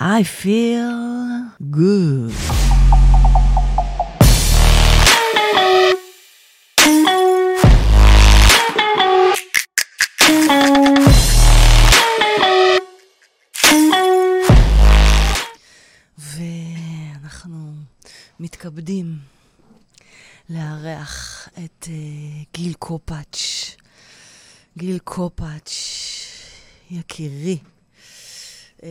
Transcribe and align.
I 0.00 0.22
feel 0.22 1.50
good. 1.72 2.32
ואנחנו 16.18 17.72
מתכבדים 18.40 19.18
לארח 20.50 21.48
את 21.64 21.84
uh, 21.84 21.88
גיל 22.54 22.72
קופאץ'. 22.74 23.76
גיל 24.76 24.98
קופאץ', 24.98 25.72
יקירי. 26.90 27.58
אה, 28.82 28.88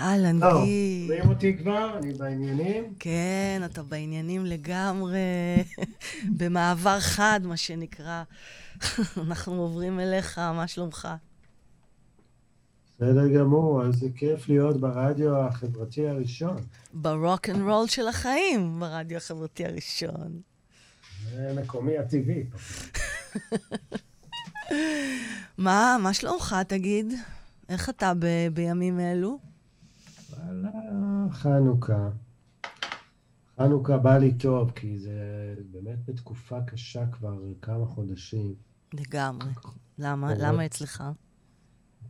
אהלן, 0.00 0.40
טוב, 0.40 0.64
גיל. 0.64 1.12
רואים 1.12 1.28
אותי 1.30 1.56
כבר? 1.56 1.98
אני 1.98 2.14
בעניינים? 2.14 2.94
כן, 2.98 3.62
אתה 3.64 3.82
בעניינים 3.82 4.46
לגמרי, 4.46 5.18
במעבר 6.38 7.00
חד, 7.00 7.40
מה 7.44 7.56
שנקרא. 7.56 8.22
אנחנו 9.26 9.62
עוברים 9.62 10.00
אליך, 10.00 10.38
מה 10.38 10.66
שלומך? 10.66 11.08
בסדר 12.96 13.28
גמור, 13.28 13.86
איזה 13.86 14.06
כיף 14.16 14.48
להיות 14.48 14.80
ברדיו 14.80 15.36
החברתי 15.36 16.08
הראשון. 16.08 16.56
ב 16.92 17.03
rock 17.03 17.48
and 17.48 17.62
roll 17.62 17.88
של 17.88 18.08
החיים, 18.08 18.80
ברדיו 18.80 19.16
החברתי 19.16 19.66
הראשון. 19.66 20.40
זה 21.30 21.52
מקומי 21.62 21.98
הטבעי. 21.98 22.44
מה, 25.58 25.96
מה 26.02 26.14
שלומך, 26.14 26.56
תגיד? 26.68 27.12
איך 27.70 27.88
אתה 27.90 28.12
ב- 28.18 28.48
בימים 28.54 29.00
אלו? 29.00 29.38
וואלה, 30.30 30.70
חנוכה. 31.30 32.10
חנוכה 33.56 33.98
בא 33.98 34.18
לי 34.18 34.34
טוב, 34.34 34.70
כי 34.70 34.98
זה 34.98 35.54
באמת 35.70 36.04
בתקופה 36.04 36.58
קשה 36.66 37.06
כבר 37.06 37.38
כמה 37.62 37.86
חודשים. 37.86 38.54
לגמרי. 38.94 39.50
למה? 39.98 40.34
למה 40.34 40.66
אצלך? 40.66 41.04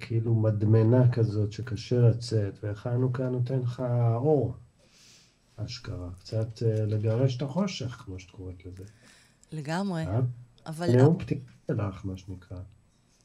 כאילו 0.00 0.34
מדמנה 0.34 1.12
כזאת 1.12 1.52
שקשה 1.52 2.00
לצאת, 2.00 2.58
וחנוכה 2.62 3.28
נותן 3.28 3.58
לך 3.58 3.82
אור, 4.14 4.54
אשכרה. 5.56 6.10
קצת 6.18 6.62
אה, 6.62 6.84
לגרש 6.86 7.36
את 7.36 7.42
החושך, 7.42 8.02
כמו 8.04 8.18
שאת 8.18 8.30
קוראת 8.30 8.66
לזה. 8.66 8.84
לגמרי. 9.52 10.06
אה? 10.06 10.20
אבל... 10.66 10.96
נאום 10.96 11.18
פתיחה 11.18 11.52
שלך, 11.66 12.04
מה 12.04 12.16
שנקרא. 12.16 12.58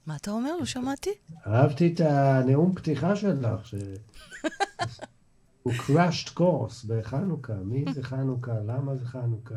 מה 0.08 0.16
אתה 0.16 0.32
אומר? 0.32 0.58
לא 0.60 0.66
שמעתי. 0.66 1.10
אהבתי 1.48 1.94
את 1.94 2.00
הנאום 2.00 2.76
פתיחה 2.76 3.16
שלך, 3.16 3.68
ש... 3.68 3.76
הוא 5.64 5.74
crashed 5.74 6.30
course 6.38 6.88
בחנוכה. 6.88 7.54
מי 7.54 7.86
זה 7.94 8.04
חנוכה? 8.04 8.54
למה 8.68 8.96
זה 8.96 9.06
חנוכה? 9.06 9.56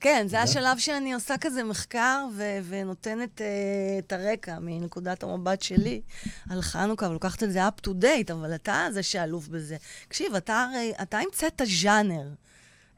כן, 0.00 0.26
זה? 0.28 0.40
השלב 0.40 0.78
שאני 0.78 1.12
עושה 1.12 1.38
כזה 1.40 1.64
מחקר 1.64 2.26
ו- 2.36 2.58
ונותנת 2.68 3.40
uh, 3.40 3.44
את 3.98 4.12
הרקע 4.12 4.58
מנקודת 4.60 5.22
המבט 5.22 5.62
שלי 5.62 6.00
על 6.50 6.62
חנוכה, 6.62 7.08
ולוקחת 7.08 7.42
את 7.42 7.52
זה 7.52 7.68
up 7.68 7.86
to 7.86 7.90
date, 7.90 8.32
אבל 8.32 8.54
אתה 8.54 8.86
זה 8.92 9.02
שאלוף 9.02 9.48
בזה. 9.48 9.76
תקשיב, 10.08 10.34
אתה 10.34 10.62
הרי, 10.62 10.92
אתה 11.02 11.18
המצאת 11.18 11.62
ז'אנר. 11.82 12.28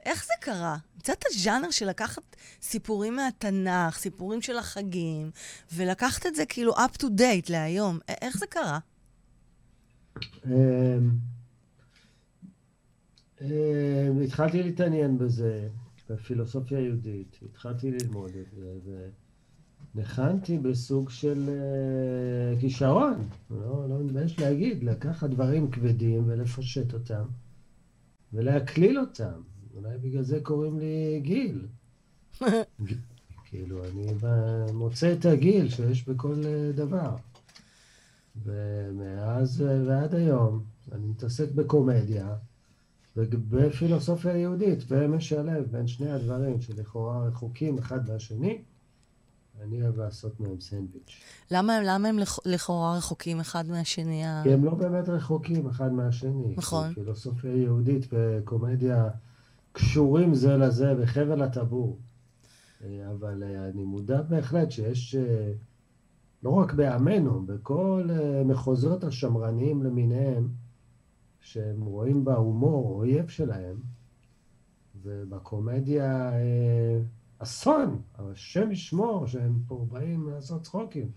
איך 0.06 0.26
זה 0.26 0.32
קרה? 0.40 0.76
המצאת 0.94 1.24
ז'אנר 1.34 1.70
של 1.70 1.88
לקחת 1.88 2.36
סיפורים 2.62 3.16
מהתנ"ך, 3.16 3.98
סיפורים 3.98 4.42
של 4.42 4.58
החגים, 4.58 5.30
ולקחת 5.74 6.26
את 6.26 6.34
זה 6.34 6.46
כאילו 6.46 6.72
up 6.72 7.02
to 7.02 7.04
date 7.04 7.50
להיום. 7.50 7.98
איך 8.08 8.38
זה 8.38 8.46
קרה? 8.46 8.78
אמ, 10.46 11.10
אמ, 13.40 14.22
התחלתי 14.24 14.62
להתעניין 14.62 15.18
בזה, 15.18 15.68
בפילוסופיה 16.10 16.80
יהודית. 16.80 17.38
התחלתי 17.42 17.90
ללמוד 17.90 18.30
את 18.30 18.46
זה, 18.84 19.08
וניחנתי 19.94 20.58
בסוג 20.58 21.10
של 21.10 21.48
אה, 21.48 22.60
כישרון. 22.60 23.28
לא, 23.50 23.88
לא 23.88 23.98
מתבייש 24.04 24.38
להגיד, 24.38 24.84
לקחת 24.84 25.30
דברים 25.30 25.70
כבדים 25.70 26.24
ולפשט 26.26 26.94
אותם, 26.94 27.24
ולהקליל 28.32 28.98
אותם. 28.98 29.51
אולי 29.76 29.98
בגלל 29.98 30.22
זה 30.22 30.40
קוראים 30.42 30.78
לי 30.78 31.20
גיל. 31.22 31.66
כאילו, 33.44 33.84
אני 33.84 34.06
מוצא 34.72 35.12
את 35.12 35.26
הגיל 35.26 35.68
שיש 35.68 36.08
בכל 36.08 36.34
אה, 36.46 36.72
דבר. 36.74 37.16
ומאז 38.44 39.62
אה, 39.62 39.78
ועד 39.86 40.14
היום 40.14 40.64
אני 40.92 41.06
מתעסק 41.06 41.52
בקומדיה 41.54 42.34
ובפילוסופיה 43.16 44.36
יהודית, 44.36 44.78
ומשלב 44.88 45.64
בין 45.70 45.86
שני 45.86 46.10
הדברים 46.10 46.60
שלכאורה 46.60 47.26
רחוקים 47.26 47.78
אחד 47.78 48.10
מהשני. 48.10 48.62
אני 49.62 49.82
אוהב 49.82 49.98
לעשות 49.98 50.40
מהם 50.40 50.60
סנדוויץ'. 50.60 51.20
למה, 51.50 51.82
למה 51.82 52.08
הם 52.08 52.18
לכ- 52.18 52.46
לכאורה 52.46 52.96
רחוקים 52.96 53.40
אחד 53.40 53.68
מהשני? 53.68 54.22
כי 54.42 54.52
הם 54.52 54.64
לא 54.64 54.74
באמת 54.74 55.08
רחוקים 55.08 55.68
אחד 55.68 55.92
מהשני. 55.92 56.54
נכון. 56.56 56.94
פילוסופיה 56.94 57.56
יהודית 57.56 58.06
וקומדיה 58.12 59.08
קשורים 59.72 60.34
זה 60.34 60.56
לזה 60.56 60.94
בחבל 60.94 61.42
הטבור. 61.42 61.98
אה, 62.84 63.10
אבל 63.10 63.42
אה, 63.42 63.68
אני 63.68 63.84
מודע 63.84 64.22
בהחלט 64.22 64.70
שיש, 64.70 65.14
אה, 65.14 65.52
לא 66.42 66.50
רק 66.50 66.72
בעמנו, 66.72 67.46
בכל 67.46 68.08
מחוזות 68.44 69.04
השמרניים 69.04 69.82
למיניהם, 69.82 70.48
שהם 71.40 71.82
רואים 71.82 72.24
בהומור 72.24 72.98
אויב 72.98 73.28
שלהם, 73.28 73.76
ובקומדיה 75.02 76.32
אסון, 77.38 78.02
השם 78.14 78.72
ישמור 78.72 79.26
שהם 79.26 79.58
פה 79.68 79.86
באים 79.90 80.28
לעשות 80.28 80.62
צחוקים. 80.62 81.10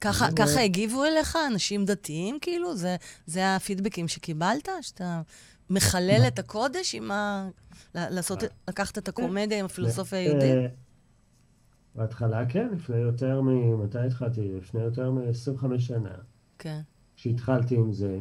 ככה, 0.00 0.26
ככה 0.36 0.60
הגיבו 0.60 1.04
אליך 1.04 1.38
אנשים 1.52 1.84
דתיים, 1.84 2.38
כאילו? 2.40 2.76
זה, 2.76 2.96
זה 3.26 3.56
הפידבקים 3.56 4.08
שקיבלת? 4.08 4.68
שאתה 4.80 5.22
מחלל 5.70 6.24
את 6.28 6.38
הקודש 6.38 6.94
עם 6.94 7.10
ה... 7.10 7.48
לעשות, 7.94 8.38
לקחת 8.68 8.98
את 8.98 9.08
הקומדיה 9.08 9.58
עם 9.58 9.64
הפילוסופיה 9.64 10.18
היהודית? 10.18 10.54
אה, 10.54 10.66
בהתחלה 11.94 12.46
כן, 12.48 12.68
לפני 12.72 12.96
יותר 12.96 13.40
מ... 13.40 13.80
מתי 13.84 13.98
התחלתי? 13.98 14.52
לפני 14.56 14.80
יותר 14.80 15.10
מ-25 15.10 15.78
שנה. 15.78 16.14
כן. 16.58 16.80
כשהתחלתי 17.16 17.74
עם 17.74 17.92
זה, 17.92 18.20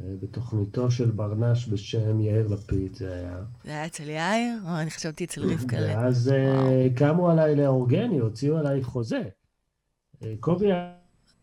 אה, 0.00 0.14
בתוכניתו 0.22 0.90
של 0.90 1.10
ברנש 1.10 1.68
בשם 1.68 2.20
יאיר 2.20 2.48
לפיד 2.48 2.94
זה 2.94 3.14
היה. 3.14 3.38
זה 3.64 3.70
היה 3.70 3.86
אצל 3.86 4.08
יאיר? 4.08 4.58
או, 4.64 4.80
אני 4.80 4.90
חשבתי 4.90 5.24
אצל 5.24 5.52
רבקלה. 5.52 5.98
ואז 5.98 6.28
אה, 6.28 6.86
קמו 6.96 7.30
עליי 7.30 7.56
לאורגני, 7.56 8.18
הוציאו 8.18 8.58
עליי 8.58 8.82
חוזה. 8.82 9.22
קובי 10.40 10.72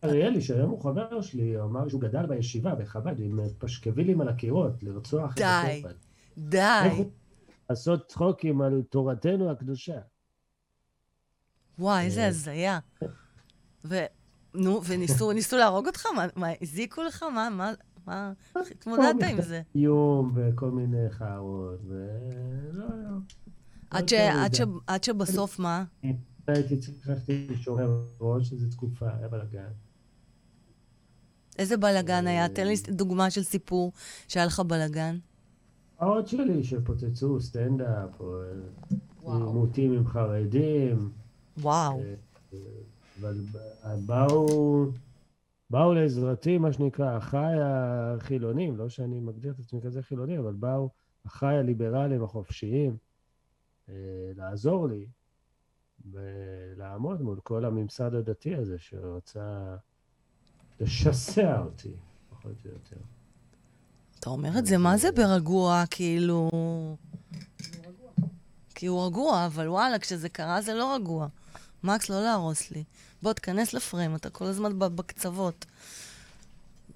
אריאלי, 0.04 0.40
שהיום 0.40 0.70
הוא 0.70 0.80
חבר 0.82 1.20
שלי, 1.20 1.60
אמר 1.60 1.88
שהוא 1.88 2.00
גדל 2.00 2.26
בישיבה 2.26 2.74
בחב"ד 2.74 3.20
עם 3.20 3.38
פשקווילים 3.58 4.20
על 4.20 4.28
הקירות, 4.28 4.82
לרצוח 4.82 5.32
את 5.32 5.38
די. 5.38 5.44
הקורבן. 5.44 5.96
די. 6.38 7.04
לעשות 7.70 8.08
צחוקים 8.08 8.60
על 8.60 8.82
תורתנו 8.90 9.50
הקדושה. 9.50 9.98
וואי, 11.78 12.04
איזה 12.04 12.20
אה. 12.20 12.26
הזיה. 12.26 12.78
נו, 14.54 14.80
וניסו 14.84 15.32
ניסו 15.32 15.56
להרוג 15.56 15.86
אותך? 15.86 16.06
מה, 16.16 16.26
מה, 16.36 16.46
הזיקו 16.62 17.02
לך? 17.02 17.22
מה, 17.22 17.48
מה, 17.50 17.72
מה, 18.06 18.32
איך 18.56 18.70
התמודדת 18.70 19.22
עם 19.30 19.42
זה? 19.42 19.62
איום 19.74 20.32
וכל 20.34 20.70
מיני 20.70 21.10
חארות, 21.10 21.80
ולא, 21.88 22.86
לא. 22.88 23.16
עד. 23.90 24.10
עד 24.86 25.04
שבסוף 25.04 25.58
מה? 25.58 25.84
הייתי 26.46 26.76
צריך 26.76 27.08
לשומר 27.28 28.04
ראש 28.20 28.52
איזו 28.52 28.70
תקופה, 28.70 29.06
היה 29.18 29.28
בלאגן. 29.28 29.70
איזה 31.58 31.76
בלאגן 31.76 32.26
היה? 32.26 32.48
תן 32.48 32.66
לי 32.66 32.74
דוגמה 32.88 33.30
של 33.30 33.42
סיפור 33.42 33.92
שהיה 34.28 34.46
לך 34.46 34.60
בלאגן. 34.60 35.18
ההוד 35.98 36.26
שלי 36.26 36.64
שפוצצו 36.64 37.40
סטנדאפ, 37.40 38.20
או 38.20 38.42
אה. 39.26 39.36
עימותים 39.36 39.92
עם 39.92 40.06
חרדים, 40.06 41.10
וואו. 41.58 42.00
אה, 42.00 42.14
אה, 42.52 42.58
אבל 43.20 43.40
באו, 44.06 44.86
באו 45.70 45.94
לעזרתי, 45.94 46.58
מה 46.58 46.72
שנקרא, 46.72 47.18
אחיי 47.18 47.60
החילונים, 47.60 48.76
לא 48.76 48.88
שאני 48.88 49.20
מגדיר 49.20 49.52
את 49.52 49.58
עצמי 49.58 49.80
כזה 49.82 50.02
חילוני, 50.02 50.38
אבל 50.38 50.52
באו 50.52 50.88
אחיי 51.26 51.56
הליברלים 51.58 52.24
החופשיים 52.24 52.96
לעזור 54.36 54.88
לי 54.88 55.06
ולעמוד 56.12 57.22
מול 57.22 57.40
כל 57.42 57.64
הממסד 57.64 58.14
הדתי 58.14 58.54
הזה 58.54 58.78
שרצה 58.78 59.76
לשסע 60.80 61.58
אותי, 61.58 61.88
פחות 62.30 62.52
או 62.64 62.70
יותר. 62.70 62.96
אתה 64.20 64.30
אומר 64.30 64.58
את 64.58 64.66
זה, 64.66 64.78
מה 64.78 64.96
זה 64.96 65.12
ברגוע, 65.12 65.84
כאילו... 65.90 66.50
כי 68.74 68.86
הוא 68.86 69.06
רגוע, 69.06 69.46
אבל 69.46 69.68
וואלה, 69.68 69.98
כשזה 69.98 70.28
קרה 70.28 70.62
זה 70.62 70.74
לא 70.74 70.94
רגוע. 70.94 71.26
מקס, 71.84 72.08
לא 72.08 72.22
להרוס 72.22 72.70
לי. 72.70 72.84
בוא, 73.22 73.32
תיכנס 73.32 73.74
לפריים, 73.74 74.14
אתה 74.14 74.30
כל 74.30 74.44
הזמן 74.44 74.78
בקצוות. 74.78 75.66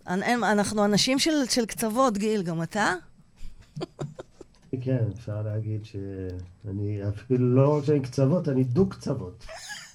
אנחנו 0.06 0.84
אנשים 0.84 1.18
של, 1.18 1.30
של 1.50 1.66
קצוות, 1.66 2.18
גיל, 2.18 2.42
גם 2.42 2.62
אתה? 2.62 2.94
כן, 4.80 5.04
אפשר 5.14 5.42
להגיד 5.42 5.84
שאני 5.84 7.08
אפילו 7.08 7.54
לא 7.54 7.78
רק 7.78 7.84
שאני 7.84 8.00
קצוות, 8.00 8.48
אני 8.48 8.64
דו-קצוות. 8.64 9.46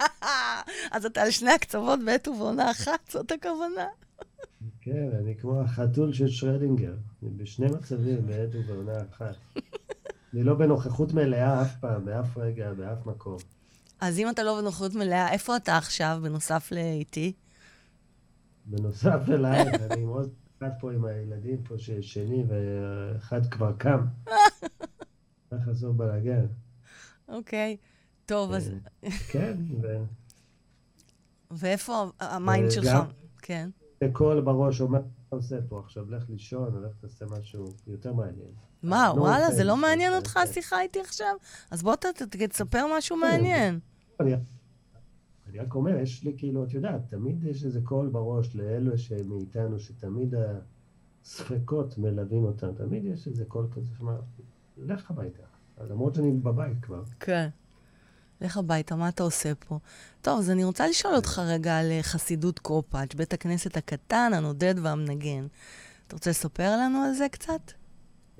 אז 0.90 1.06
אתה 1.06 1.22
על 1.22 1.30
שני 1.30 1.50
הקצוות 1.50 2.00
בעת 2.04 2.28
ובעונה 2.28 2.70
אחת, 2.70 3.10
זאת 3.10 3.32
הכוונה. 3.32 3.86
כן, 4.80 5.08
אני 5.18 5.36
כמו 5.36 5.60
החתול 5.60 6.12
של 6.12 6.28
שרדינגר, 6.28 6.94
אני 7.22 7.30
בשני 7.30 7.66
מצבים 7.66 8.26
בעת 8.26 8.48
ובעונה 8.52 8.98
אחת. 9.10 9.36
אני 10.34 10.42
לא 10.42 10.54
בנוכחות 10.54 11.12
מלאה 11.12 11.62
אף 11.62 11.76
פעם, 11.80 12.04
באף 12.04 12.36
רגע, 12.36 12.72
באף 12.72 13.06
מקום. 13.06 13.36
אז 14.00 14.18
אם 14.18 14.30
אתה 14.30 14.42
לא 14.42 14.60
בנוכחות 14.60 14.94
מלאה, 14.94 15.32
איפה 15.32 15.56
אתה 15.56 15.76
עכשיו, 15.76 16.18
בנוסף 16.22 16.72
לאיתי? 16.72 17.32
בנוסף 18.66 19.20
אלייך, 19.28 19.68
אני 19.90 20.04
מאוד 20.04 20.30
אחד 20.58 20.70
פה 20.80 20.92
עם 20.92 21.04
הילדים 21.04 21.62
פה 21.62 21.78
שישנים, 21.78 22.46
ואחד 22.48 23.46
כבר 23.46 23.72
קם. 23.78 24.06
צריך 25.50 25.68
לעשות 25.68 25.96
בלאגן. 25.96 26.46
אוקיי, 27.28 27.76
טוב, 28.26 28.52
אז... 28.52 28.72
כן, 29.30 29.54
ו... 29.82 29.86
ואיפה 31.50 32.10
ה 32.20 32.30
mind 32.30 32.70
שלך? 32.70 32.96
כן. 33.42 33.70
קול 34.12 34.40
בראש 34.40 34.80
אומר, 34.80 34.98
מה 34.98 35.06
אתה 35.28 35.36
עושה 35.36 35.56
פה 35.68 35.80
עכשיו? 35.84 36.10
לך 36.10 36.24
לישון, 36.30 36.74
הולך 36.74 36.92
תעשה 37.00 37.24
משהו 37.26 37.64
יותר 37.86 38.12
מעניין. 38.12 38.50
מה, 38.82 39.12
לא 39.16 39.20
וואלה, 39.20 39.50
זה 39.50 39.64
לא 39.64 39.76
מעניין 39.76 40.14
אותך 40.14 40.36
השיחה 40.36 40.80
איתי 40.80 41.00
עכשיו? 41.00 41.36
אז 41.70 41.82
בוא 41.82 41.94
תספר 42.48 42.86
משהו 42.98 43.16
כן, 43.16 43.22
מעניין. 43.22 43.80
אני 44.20 45.58
רק 45.58 45.74
אומר, 45.74 45.98
יש 45.98 46.24
לי 46.24 46.34
כאילו, 46.36 46.64
את 46.64 46.74
יודעת, 46.74 47.00
תמיד 47.10 47.44
יש 47.44 47.64
איזה 47.64 47.80
קול 47.84 48.08
בראש 48.08 48.56
לאלו 48.56 48.92
מאיתנו, 49.28 49.78
שתמיד 49.78 50.34
הספקות 51.24 51.98
מלווים 51.98 52.44
אותם. 52.44 52.74
תמיד 52.74 53.04
יש 53.04 53.26
איזה 53.26 53.44
קול 53.44 53.66
כזה 53.74 53.86
שאומר, 53.96 54.20
לך 54.78 55.10
הביתה. 55.10 55.42
למרות 55.90 56.14
שאני 56.14 56.32
בבית 56.32 56.76
כבר. 56.82 57.02
כן. 57.20 57.48
לך 58.40 58.56
הביתה, 58.56 58.96
מה 58.96 59.08
אתה 59.08 59.22
עושה 59.22 59.54
פה? 59.54 59.78
טוב, 60.22 60.38
אז 60.38 60.50
אני 60.50 60.64
רוצה 60.64 60.88
לשאול 60.88 61.14
אותך 61.14 61.38
רגע 61.38 61.78
על 61.78 61.90
אה, 61.90 62.02
חסידות 62.02 62.58
קופאץ', 62.58 63.14
בית 63.14 63.32
הכנסת 63.32 63.76
הקטן, 63.76 64.30
הנודד 64.34 64.74
והמנגן. 64.82 65.46
אתה 66.06 66.16
רוצה 66.16 66.30
לספר 66.30 66.76
לנו 66.76 66.98
על 66.98 67.12
זה 67.12 67.26
קצת? 67.30 67.72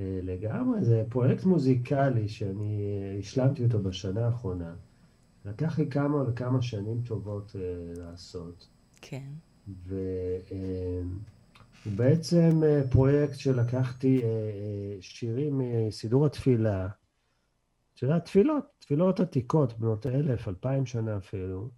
אה, 0.00 0.20
לגמרי, 0.22 0.84
זה 0.84 1.02
פרויקט 1.08 1.44
מוזיקלי 1.44 2.28
שאני 2.28 2.80
אה, 2.80 3.18
השלמתי 3.18 3.64
אותו 3.64 3.78
בשנה 3.78 4.26
האחרונה. 4.26 4.74
לקח 5.44 5.78
לי 5.78 5.90
כמה 5.90 6.22
וכמה 6.28 6.62
שנים 6.62 7.00
טובות 7.04 7.56
uh, 7.56 7.98
לעשות. 7.98 8.68
כן. 9.00 9.26
והוא 9.86 9.96
uh, 11.86 11.96
בעצם 11.96 12.62
uh, 12.62 12.90
פרויקט 12.90 13.34
שלקחתי 13.34 14.18
uh, 14.18 14.22
uh, 14.22 14.26
שירים 15.00 15.58
מסידור 15.58 16.26
התפילה. 16.26 16.88
את 17.98 18.02
יודעת, 18.02 18.24
תפילות, 18.24 18.64
תפילות 18.78 19.20
עתיקות, 19.20 19.78
בנות 19.78 20.06
אלף, 20.06 20.48
אלפיים 20.48 20.86
שנה 20.86 21.16
אפילו, 21.16 21.68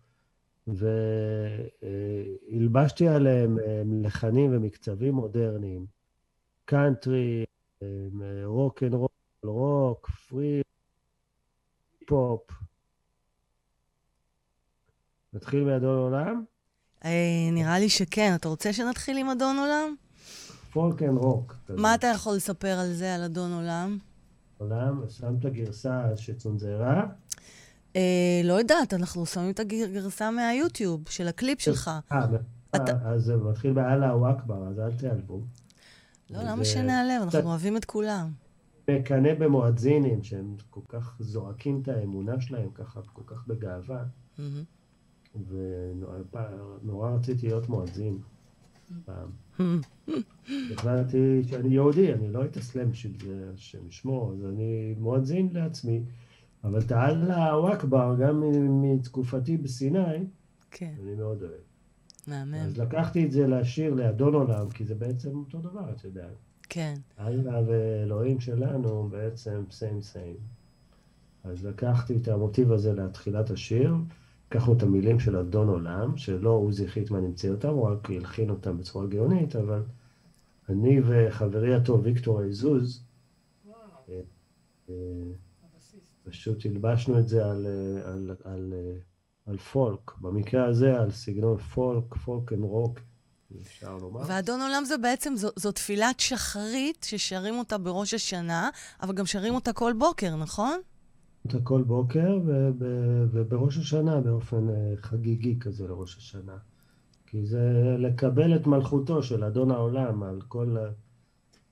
והלבשתי 2.53 3.09
עליהם 3.09 3.59
uh, 3.59 3.63
לחנים 4.07 4.57
ומקצבים 4.57 5.15
מודרניים. 5.15 5.87
קאנטרי, 6.65 7.45
rock 8.45 8.83
and 8.83 8.95
roll, 8.95 9.09
רוק, 9.45 10.11
פרי, 10.11 10.63
פופ. 12.07 12.51
נתחיל 15.33 15.65
מאדון 15.65 15.99
עולם? 15.99 16.45
אה, 17.05 17.49
נראה 17.53 17.79
לי 17.79 17.89
שכן. 17.89 18.35
אתה 18.35 18.49
רוצה 18.49 18.73
שנתחיל 18.73 19.19
עם 19.19 19.31
אדון 19.31 19.59
עולם? 19.59 19.95
folk 20.73 21.03
and 21.03 21.19
rock. 21.19 21.55
מה 21.69 21.95
אתה 21.95 22.07
יכול 22.07 22.35
לספר 22.37 22.79
על 22.79 22.93
זה, 22.93 23.15
על 23.15 23.23
אדון 23.23 23.53
עולם? 23.53 23.99
עולם, 24.61 25.03
שמת 25.09 25.47
גרסה 25.47 26.17
שצונזרה? 26.17 27.07
אה, 27.97 28.41
לא 28.45 28.53
יודעת, 28.53 28.95
אנחנו 28.95 29.27
שמים 29.27 29.51
את 29.51 29.61
הגרסה 29.61 30.31
מהיוטיוב, 30.31 31.09
של 31.09 31.29
הקליפ 31.29 31.61
שלך. 31.61 31.91
אה, 32.13 32.27
אז 33.05 33.23
זה 33.25 33.37
מתחיל 33.37 33.73
באללה 33.73 34.15
אכבר, 34.31 34.69
אז 34.69 34.79
אל 34.79 34.93
תיעלבו. 34.93 35.41
לא, 36.31 36.43
למה 36.43 36.65
שנעלב? 36.65 37.23
אנחנו 37.23 37.41
אוהבים 37.51 37.77
את 37.77 37.85
כולם. 37.85 38.31
מקנא 38.89 39.35
במואזינים, 39.35 40.23
שהם 40.23 40.57
כל 40.71 40.81
כך 40.89 41.17
זועקים 41.21 41.81
את 41.83 41.89
האמונה 41.89 42.41
שלהם 42.41 42.71
ככה, 42.75 43.01
כל 43.13 43.23
כך 43.27 43.47
בגאווה. 43.47 44.05
ונורא 45.49 47.11
רציתי 47.11 47.47
להיות 47.47 47.69
מואזין 47.69 48.19
פעם. 49.05 49.31
החלטתי 50.49 51.43
שאני 51.49 51.75
יהודי, 51.75 52.15
אני 52.15 52.33
לא 52.33 52.45
אתאסלם 52.45 52.91
בשביל 52.91 53.15
השם 53.55 53.89
ישמור, 53.89 54.33
אז 54.33 54.45
אני 54.45 54.95
מואזין 54.99 55.49
לעצמי. 55.53 56.03
אבל 56.65 56.81
את 56.81 56.93
האללה 56.93 57.73
אכבר, 57.73 58.17
גם 58.21 58.43
מתקופתי 58.83 59.57
בסיני, 59.57 60.25
כן. 60.71 60.95
אני 61.03 61.15
מאוד 61.15 61.43
אוהב. 61.43 61.53
מהמם. 62.27 62.55
אז 62.55 62.79
לקחתי 62.79 63.27
את 63.27 63.33
זה 63.33 63.47
לשיר 63.47 63.95
לאדון 63.95 64.35
עולם, 64.35 64.71
כי 64.71 64.85
זה 64.85 64.95
בעצם 64.95 65.37
אותו 65.37 65.59
דבר, 65.59 65.91
את 65.97 66.05
יודעת. 66.05 66.37
כן. 66.69 66.95
אללה 67.21 67.61
ואלוהים 67.67 68.41
שלנו 68.41 69.09
בעצם 69.09 69.63
סיים 69.71 70.03
סיים. 70.03 70.37
אז 71.45 71.67
לקחתי 71.67 72.17
את 72.17 72.29
המוטיב 72.29 72.73
הזה 72.73 72.93
לתחילת 72.93 73.51
השיר, 73.51 73.95
לקחנו 74.49 74.73
את 74.73 74.83
המילים 74.83 75.21
של 75.21 75.37
אדון 75.37 75.69
עולם, 75.69 76.17
שלא 76.17 76.51
עוזי 76.51 76.89
חיטמן 76.89 77.25
המציא 77.25 77.51
אותם, 77.51 77.69
הוא 77.69 77.89
רק 77.89 78.11
הלחין 78.11 78.51
אותם 78.51 78.79
בצורה 78.79 79.07
גאונית, 79.07 79.57
אבל 79.57 79.83
אני 80.71 81.01
וחברי 81.07 81.75
הטוב 81.75 82.01
ויקטור 82.05 82.41
עזוז, 82.41 83.03
אה, 84.09 84.21
אה, 84.89 84.95
פשוט 86.23 86.67
הלבשנו 86.67 87.19
את 87.19 87.29
זה 87.29 87.47
על, 87.47 87.67
אה, 87.67 88.13
על, 88.13 88.37
על, 88.45 88.75
על 89.47 89.57
פולק, 89.57 90.11
במקרה 90.21 90.67
הזה 90.67 91.01
על 91.01 91.11
סגנון 91.11 91.57
פולק, 91.57 92.15
folk 92.15 92.53
and 92.53 92.63
rock, 92.63 92.99
אפשר 93.63 93.97
לומר. 93.97 94.21
ואדון 94.27 94.61
עולם 94.61 94.85
זה 94.85 94.99
בעצם, 94.99 95.37
זו, 95.37 95.49
זו 95.57 95.73
תפילת 95.73 96.21
שחרית 96.21 97.07
ששרים 97.09 97.55
אותה 97.55 97.79
בראש 97.79 98.15
השנה, 98.15 98.71
אבל 99.03 99.15
גם 99.15 99.27
שרים 99.27 99.55
אותה 99.55 99.73
כל 99.73 99.93
בוקר, 99.99 100.37
נכון? 100.37 100.81
אותה 101.45 101.59
כל 101.65 101.83
בוקר, 101.83 102.39
ובראש 103.33 103.79
השנה 103.79 104.21
באופן 104.21 104.67
חגיגי 104.97 105.59
כזה 105.61 105.89
לראש 105.89 106.17
השנה. 106.17 106.57
כי 107.31 107.47
זה 107.47 107.97
לקבל 107.99 108.57
את 108.57 108.67
מלכותו 108.67 109.23
של 109.23 109.45
אדון 109.45 109.71
העולם 109.71 110.23
על 110.23 110.41
כל 110.49 110.77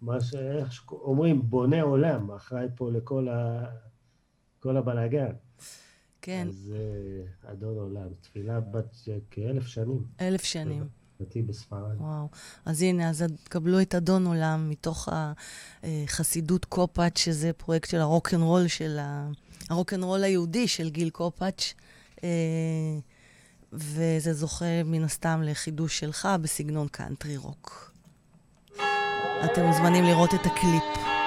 מה 0.00 0.20
ש... 0.20 0.34
איך 0.34 0.72
שאומרים, 0.72 1.50
בונה 1.50 1.82
עולם, 1.82 2.30
אחראי 2.30 2.66
פה 2.76 2.90
לכל 2.90 3.28
ה... 3.28 3.64
כל 4.60 4.76
הבלאגן. 4.76 5.32
כן. 6.22 6.46
אז 6.48 6.74
uh, 6.74 7.52
אדון 7.52 7.76
עולם, 7.76 8.08
תפילה 8.20 8.60
בת 8.60 8.96
כאלף 9.30 9.66
שנים. 9.66 10.02
אלף 10.20 10.42
שנים. 10.42 10.88
דתי 11.20 11.42
בספרד. 11.42 11.96
וואו. 11.96 12.28
אז 12.64 12.82
הנה, 12.82 13.10
אז 13.10 13.24
קבלו 13.44 13.80
את 13.80 13.94
אדון 13.94 14.26
עולם 14.26 14.70
מתוך 14.70 15.08
החסידות 15.82 16.64
קופאץ', 16.64 17.18
שזה 17.18 17.52
פרויקט 17.52 17.88
של 17.88 17.98
הרוקנרול 17.98 18.66
של 18.66 18.98
ה... 19.00 19.30
הרוקנרול 19.70 20.24
היהודי 20.24 20.68
של 20.68 20.90
גיל 20.90 21.10
קופאץ', 21.10 21.74
אה, 22.24 22.98
וזה 23.72 24.32
זוכה 24.34 24.82
מן 24.84 25.04
הסתם 25.04 25.42
לחידוש 25.44 25.98
שלך 25.98 26.28
בסגנון 26.42 26.88
קאנטרי 26.88 27.36
רוק. 27.36 27.92
אתם 29.44 29.64
מוזמנים 29.64 30.04
לראות 30.04 30.34
את 30.34 30.46
הקליפ. 30.46 31.17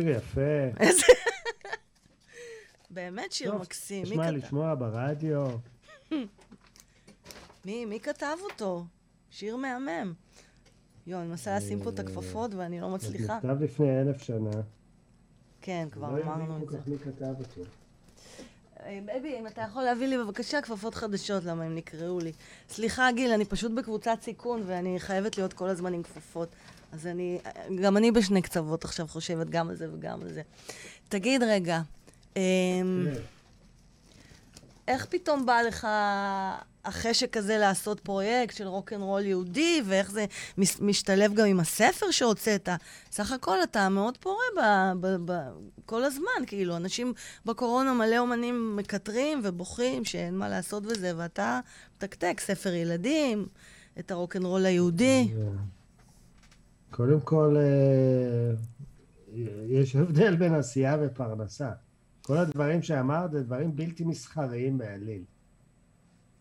שיר 0.00 0.16
יפה. 0.16 0.80
איזה... 0.80 1.02
באמת 2.90 3.32
שיר 3.32 3.50
טוב, 3.50 3.60
מקסים. 3.60 4.02
מי 4.02 4.16
כתב? 4.16 4.22
לשמוע 4.22 4.74
ברדיו. 4.74 5.46
מי, 7.64 7.84
מי 7.84 8.00
כתב 8.00 8.36
אותו? 8.50 8.84
שיר 9.30 9.56
מהמם. 9.56 10.12
יואו, 11.06 11.20
אני 11.20 11.28
מנסה 11.28 11.56
לשים 11.56 11.82
פה 11.82 11.90
את 11.90 11.98
הכפפות 11.98 12.54
ואני 12.54 12.80
לא 12.80 12.88
זה 12.88 12.94
מצליחה. 12.94 13.36
נכתב 13.36 13.62
לפני 13.62 14.00
אלף 14.00 14.22
שנה. 14.22 14.50
כן, 15.62 15.88
כבר 15.92 16.10
לא 16.12 16.22
אמרנו 16.22 16.40
יודעים 16.42 16.62
את 16.62 16.68
כל 16.68 16.72
זה. 16.76 16.78
כך 16.78 16.88
מי 16.88 16.98
כתב 16.98 17.34
אותו. 17.38 17.60
אה, 18.80 18.98
בייבי, 19.06 19.38
אם 19.38 19.46
אתה 19.46 19.60
יכול 19.62 19.82
להביא 19.82 20.06
לי 20.06 20.18
בבקשה 20.18 20.62
כפפות 20.62 20.94
חדשות, 20.94 21.44
למה 21.44 21.64
הם 21.64 21.74
נקרעו 21.74 22.18
לי. 22.18 22.32
סליחה, 22.68 23.08
גיל, 23.12 23.32
אני 23.32 23.44
פשוט 23.44 23.72
בקבוצת 23.72 24.18
סיכון 24.22 24.62
ואני 24.66 25.00
חייבת 25.00 25.38
להיות 25.38 25.52
כל 25.52 25.68
הזמן 25.68 25.94
עם 25.94 26.02
כפפות. 26.02 26.48
אז 26.92 27.06
אני, 27.06 27.38
גם 27.82 27.96
אני 27.96 28.12
בשני 28.12 28.42
קצוות 28.42 28.84
עכשיו 28.84 29.08
חושבת 29.08 29.50
גם 29.50 29.68
על 29.68 29.76
זה 29.76 29.86
וגם 29.92 30.22
על 30.22 30.28
זה. 30.32 30.42
תגיד 31.08 31.42
רגע, 31.42 31.80
אמ. 32.36 32.40
איך 34.88 35.06
פתאום 35.10 35.46
בא 35.46 35.60
לך 35.62 35.86
החשק 36.84 37.36
הזה 37.36 37.58
לעשות 37.58 38.00
פרויקט 38.00 38.56
של 38.56 38.66
רוקנרול 38.66 39.26
יהודי, 39.26 39.82
ואיך 39.84 40.10
זה 40.10 40.24
משתלב 40.80 41.34
גם 41.34 41.46
עם 41.46 41.60
הספר 41.60 42.10
שהוצאת? 42.10 42.68
סך 43.12 43.32
הכל 43.32 43.62
אתה 43.62 43.88
מאוד 43.88 44.16
פורה 44.16 44.44
ב- 44.56 45.06
ב- 45.06 45.32
ב- 45.32 45.50
כל 45.86 46.04
הזמן, 46.04 46.46
כאילו, 46.46 46.76
אנשים 46.76 47.12
בקורונה 47.46 47.94
מלא 47.94 48.18
אומנים 48.18 48.76
מקטרים 48.76 49.40
ובוכים 49.44 50.04
שאין 50.04 50.34
מה 50.38 50.48
לעשות 50.48 50.82
בזה, 50.82 51.12
ואתה 51.16 51.60
מתקתק 51.96 52.40
ספר 52.40 52.74
ילדים, 52.74 53.46
את 53.98 54.10
הרוקנרול 54.10 54.66
היהודי. 54.66 55.28
קודם 56.90 57.20
כל, 57.20 57.56
אה, 57.56 58.52
יש 59.66 59.96
הבדל 59.96 60.36
בין 60.36 60.54
עשייה 60.54 60.96
ופרנסה. 61.00 61.72
כל 62.22 62.36
הדברים 62.36 62.82
שאמרת 62.82 63.30
זה 63.30 63.42
דברים 63.42 63.76
בלתי 63.76 64.04
מסחריים 64.04 64.78
בעליל. 64.78 65.24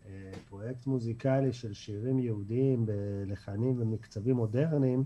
אה, 0.05 0.31
פרויקט 0.49 0.87
מוזיקלי 0.87 1.53
של 1.53 1.73
שירים 1.73 2.19
יהודיים 2.19 2.85
בלחנים 2.85 3.81
ומקצבים 3.81 4.35
מודרניים, 4.35 5.03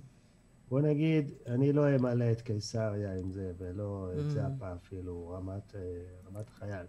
בוא 0.69 0.81
נגיד, 0.81 1.31
אני 1.47 1.73
לא 1.73 1.95
אמלא 1.95 2.31
את 2.31 2.41
קיסריה 2.41 3.15
עם 3.15 3.31
זה, 3.31 3.51
ולא 3.57 4.09
את 4.13 4.19
Mm. 4.19 4.29
זאפה 4.29 4.73
אפילו, 4.73 5.29
רמת, 5.29 5.75
אה, 5.75 5.81
רמת 6.27 6.49
חייל. 6.49 6.85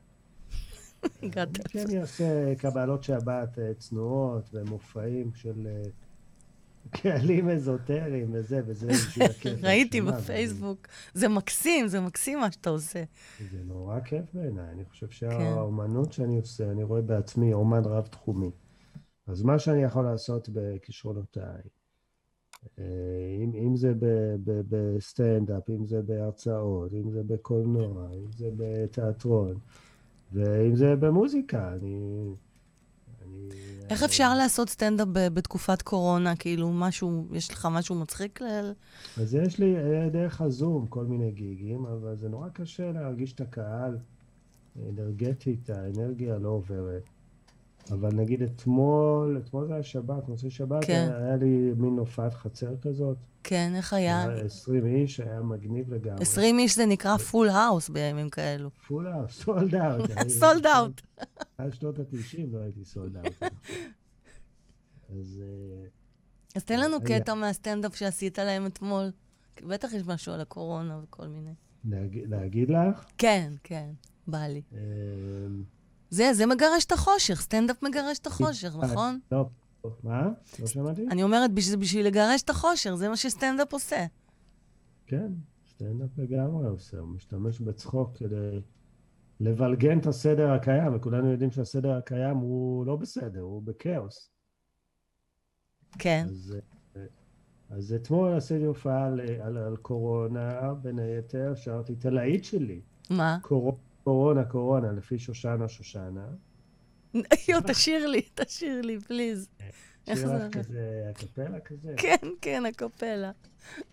הגעת. 1.23 1.49
אני 1.49 1.65
כן 1.69 1.99
אעשה 2.01 2.55
קבלות 2.59 3.03
שבת 3.05 3.59
צנועות 3.79 4.51
ומופעים 4.53 5.31
של 5.35 5.67
קהלים 6.91 7.49
אזוטריים 7.51 8.31
וזה, 8.33 8.61
וזה 8.67 8.87
בשביל 8.93 9.27
הכיף. 9.27 9.65
ראיתי 9.65 10.01
בפייסבוק. 10.01 10.87
זה 11.15 11.29
מקסים, 11.29 11.89
זה 11.89 12.01
מקסים 12.01 12.39
מה 12.39 12.53
שאתה 12.53 12.71
עושה. 12.71 13.05
זה 13.51 13.59
נורא 13.65 14.01
כיף 14.01 14.25
בעיניי. 14.35 14.73
אני 14.73 14.85
חושב 14.85 15.07
כן. 15.07 15.13
שהאומנות 15.13 16.13
שאני 16.13 16.39
עושה, 16.39 16.71
אני 16.71 16.83
רואה 16.83 17.03
בעצמי 17.03 17.53
אומן 17.53 17.85
רב-תחומי. 17.85 18.51
אז 19.27 19.43
מה 19.43 19.59
שאני 19.59 19.83
יכול 19.83 20.05
לעשות 20.05 20.49
בכישרונותיי, 20.53 21.63
אה, 22.79 22.85
אם, 23.45 23.53
אם 23.55 23.77
זה 23.77 23.93
בסטנדאפ, 24.69 25.71
אם 25.71 25.87
זה 25.87 26.03
בהרצאות, 26.03 26.93
אם 26.93 27.11
זה 27.11 27.23
בקולנוע, 27.27 28.09
אם 28.13 28.33
זה 28.33 28.49
בתיאטרון, 28.57 29.59
ואם 30.33 30.77
זה 30.77 30.97
במוזיקה, 30.97 31.75
אני... 31.75 32.27
איך 33.91 34.03
אפשר 34.03 34.35
לעשות 34.35 34.69
סטנדאפ 34.69 35.09
בתקופת 35.13 35.83
קורונה? 35.83 36.37
כאילו, 36.37 36.73
משהו, 36.73 37.27
יש 37.33 37.51
לך 37.51 37.69
משהו 37.71 37.95
מצחיק 37.95 38.43
ל... 38.43 38.73
אז 39.17 39.35
יש 39.35 39.59
לי 39.59 39.77
אה, 39.77 40.09
דרך 40.09 40.41
הזום 40.41 40.87
כל 40.87 41.05
מיני 41.05 41.31
גיגים, 41.31 41.87
אבל 41.87 42.17
זה 42.17 42.29
נורא 42.29 42.49
קשה 42.49 42.93
להרגיש 42.93 43.33
את 43.33 43.41
הקהל 43.41 43.99
אנרגטית, 44.89 45.71
האנרגיה 45.71 46.39
לא 46.39 46.49
עוברת. 46.49 47.03
אבל 47.93 48.13
נגיד 48.15 48.43
אתמול, 48.43 49.39
אתמול 49.45 49.67
זה 49.67 49.75
היה 49.75 49.83
שבת, 49.83 50.29
מוצאי 50.29 50.51
שבת, 50.51 50.85
כן. 50.85 51.09
היה, 51.11 51.17
היה 51.27 51.37
לי 51.37 51.73
מין 51.77 51.99
הופעת 51.99 52.35
חצר 52.35 52.75
כזאת. 52.83 53.17
כן, 53.43 53.73
איך 53.77 53.93
היה? 53.93 54.23
היה 54.29 54.41
20 54.45 54.87
איש, 54.87 55.21
היה 55.21 55.41
מגניב 55.41 55.95
לגמרי. 55.95 56.23
20 56.23 56.59
איש 56.59 56.77
זה 56.77 56.87
נקרא 56.87 57.17
full 57.17 57.49
house 57.49 57.89
בימים 57.89 58.31
כאלו. 58.31 58.71
full 58.89 59.09
out, 59.09 59.31
sold 59.31 59.75
out. 59.75 60.11
sold 60.29 60.67
out. 60.67 61.01
עד 61.59 61.75
שנות 61.75 61.99
ה-90 61.99 62.39
לא 62.53 62.59
הייתי 62.59 62.85
sold 62.85 63.17
out. 63.17 63.43
אז 65.19 65.43
אה, 65.43 65.87
אז 66.57 66.65
תן 66.65 66.81
לנו. 66.81 66.97
קטע 67.05 67.35
מהסטנדאפ 67.35 67.97
שעשית 67.97 68.39
להם 68.39 68.67
אתמול. 68.67 69.11
בטח 69.69 69.93
יש 69.93 70.03
משהו 70.07 70.33
על 70.33 70.41
הקורונה 70.41 71.01
וכל 71.05 71.27
מיני. 71.27 71.55
להגיד- 71.85 72.31
להגיד 72.31 72.71
לך, 72.71 73.05
כן, 73.19 73.53
כן, 73.65 73.91
בא 74.27 74.39
לי. 74.47 74.63
אה, 76.21 76.33
זה, 76.35 76.35
זה 76.35 76.47
מגרש 76.47 76.85
את 76.85 76.93
החושך, 76.93 77.41
סטנדאפ 77.41 77.83
מגרש 77.83 78.19
את 78.19 78.27
החושך, 78.27 78.77
נכון? 78.77 79.19
לא, 79.33 79.49
מה? 80.03 80.29
לא 80.61 80.67
שמעתי? 80.67 81.07
אני 81.11 81.23
אומרת, 81.23 81.53
בשביל, 81.53 81.77
בשביל 81.77 82.07
לגרש 82.07 82.43
את 82.43 82.51
החושך, 82.51 82.95
זה 82.95 83.09
מה 83.09 83.17
שסטנדאפ 83.17 83.73
עושה. 83.73 84.07
כן, 85.07 85.33
סטנדאפ 85.71 86.19
לגמרי 86.19 86.67
עושה, 86.67 86.99
הוא 86.99 87.09
משתמש 87.09 87.61
בצחוק 87.61 88.17
כדי 88.17 88.61
לבלגן 89.41 89.99
את 89.99 90.07
הסדר 90.07 90.51
הקיים, 90.51 90.97
וכולנו 90.97 91.31
יודעים 91.31 91.51
שהסדר 91.51 91.91
הקיים 91.93 92.37
הוא 92.37 92.87
לא 92.87 92.97
בסדר, 92.97 93.41
הוא 93.41 93.63
בכאוס. 93.63 94.31
כן. 95.99 96.27
אז, 96.29 96.57
אה, 96.97 97.03
אז 97.71 97.93
אתמול 97.93 98.37
עשיתי 98.37 98.65
הופעה 98.65 99.07
על, 99.07 99.21
על, 99.21 99.57
על 99.57 99.77
קורונה, 99.77 100.75
בין 100.75 100.99
היתר, 100.99 101.55
שרתי 101.55 101.93
את 101.93 102.07
הלהיט 102.07 102.45
שלי, 102.45 102.81
מה? 103.11 103.39
קור, 103.43 103.79
קורונה, 104.05 104.45
קורונה, 104.45 104.93
לפי 104.93 105.19
שושנה, 105.19 105.69
שושנה. 105.69 106.27
יו, 107.49 107.61
תשאיר 107.69 108.07
לי, 108.07 108.23
תשאיר 108.35 108.81
לי, 108.81 109.01
פליז. 109.01 109.49
איך 110.07 110.19
שיר 110.19 110.37
לך? 110.37 110.57
כזה, 110.59 111.07
הקפלה 111.11 111.61
כזה. 111.61 111.95
כן, 111.97 112.29
כן, 112.41 112.63
הקפלה. 112.67 113.31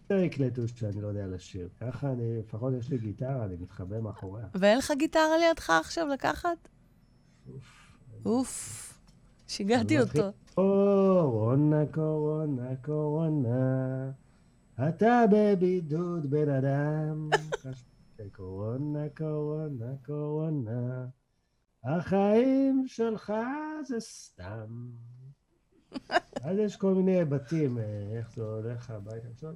לא 0.09 0.15
יקלטו 0.15 0.67
שאני 0.67 1.01
לא 1.01 1.07
יודע 1.07 1.27
לשיר. 1.27 1.69
ככה 1.81 2.11
אני, 2.11 2.39
לפחות 2.39 2.73
יש 2.79 2.89
לי 2.89 2.97
גיטרה, 2.97 3.45
אני 3.45 3.55
מתחבא 3.59 3.99
מאחוריה. 3.99 4.45
ואין 4.55 4.77
לך 4.77 4.91
גיטרה 4.97 5.37
לידך 5.37 5.69
עכשיו 5.69 6.07
לקחת? 6.07 6.67
אוף. 8.25 8.87
שיגעתי 9.47 9.99
אותו. 9.99 10.31
קורונה, 10.55 11.83
קורונה, 11.91 12.75
קורונה, 12.81 14.11
אתה 14.87 15.23
בבידוד 15.31 16.29
בן 16.29 16.49
אדם. 16.49 17.29
קורונה, 18.31 19.09
קורונה, 19.17 19.93
קורונה, 20.05 21.05
החיים 21.83 22.83
שלך 22.87 23.33
זה 23.83 23.99
סתם. 23.99 24.89
אז 26.43 26.57
יש 26.57 26.77
כל 26.77 26.93
מיני 26.93 27.17
היבטים, 27.17 27.77
אה, 27.77 28.17
איך 28.17 28.35
זה 28.35 28.43
הולך 28.43 28.89
הביתה 28.89 29.27
עכשיו. 29.33 29.53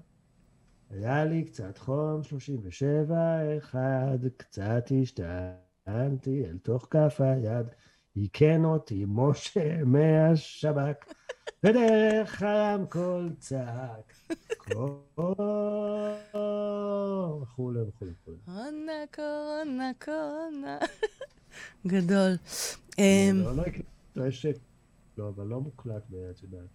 היה 0.90 1.26
לי 1.26 1.44
קצת 1.44 1.78
חום, 1.78 2.24
37, 2.24 3.18
אחד, 3.58 4.18
קצת 4.38 4.92
השתנתי 5.02 6.46
אל 6.46 6.58
תוך 6.58 6.88
כף 6.92 7.22
היד, 7.22 7.68
עיקן 8.16 8.66
אותי 8.66 9.06
משה 9.08 9.84
מהשב"כ, 9.84 11.14
ודרך 11.64 12.42
הרמקול 12.42 13.30
צעק, 13.40 14.14
וכולי 17.42 17.82
וכולי 17.82 18.12
וכולי. 18.12 18.38
קורונה, 18.46 18.94
קורונה, 19.16 19.92
קורונה. 20.06 20.78
גדול. 21.88 22.36
אמ, 23.00 23.42
לא, 23.44 23.56
לא 24.16 24.26
לא, 25.18 25.30
אבל 25.30 25.46
לא 25.46 25.62
מוקלט, 25.62 26.04
את 26.32 26.44
יודעת. 26.44 26.68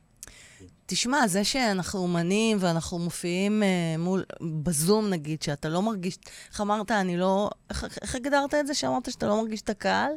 תשמע, 0.87 1.27
זה 1.27 1.45
שאנחנו 1.45 2.01
אומנים 2.01 2.57
ואנחנו 2.61 2.99
מופיעים 2.99 3.63
אה, 3.63 3.95
מול, 3.99 4.25
בזום 4.63 5.11
נגיד, 5.11 5.43
שאתה 5.43 5.69
לא 5.69 5.83
מרגיש, 5.83 6.19
איך 6.51 6.61
אמרת, 6.61 6.91
אני 6.91 7.17
לא, 7.17 7.51
איך, 7.71 7.99
איך 8.03 8.15
הגדרת 8.15 8.55
את 8.55 8.67
זה 8.67 8.75
שאמרת 8.75 9.11
שאתה 9.11 9.27
לא 9.27 9.43
מרגיש 9.43 9.63
את 9.63 9.71
הקהל? 9.71 10.13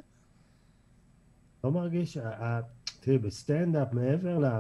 לא 1.64 1.72
מרגיש, 1.72 2.18
תראי, 3.04 3.18
בסטנדאפ, 3.18 3.94
מעבר 3.94 4.40
ל- 4.40 4.60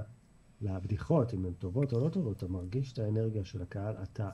לבדיחות, 0.62 1.34
אם 1.34 1.46
הן 1.46 1.54
טובות 1.54 1.94
או 1.94 2.00
לא 2.00 2.10
טובות, 2.10 2.38
אתה 2.38 2.48
מרגיש 2.48 2.94
את 2.94 3.00
האנרגיה 3.00 3.46
של 3.46 3.62
הקהל, 3.62 3.96
אתה 4.04 4.30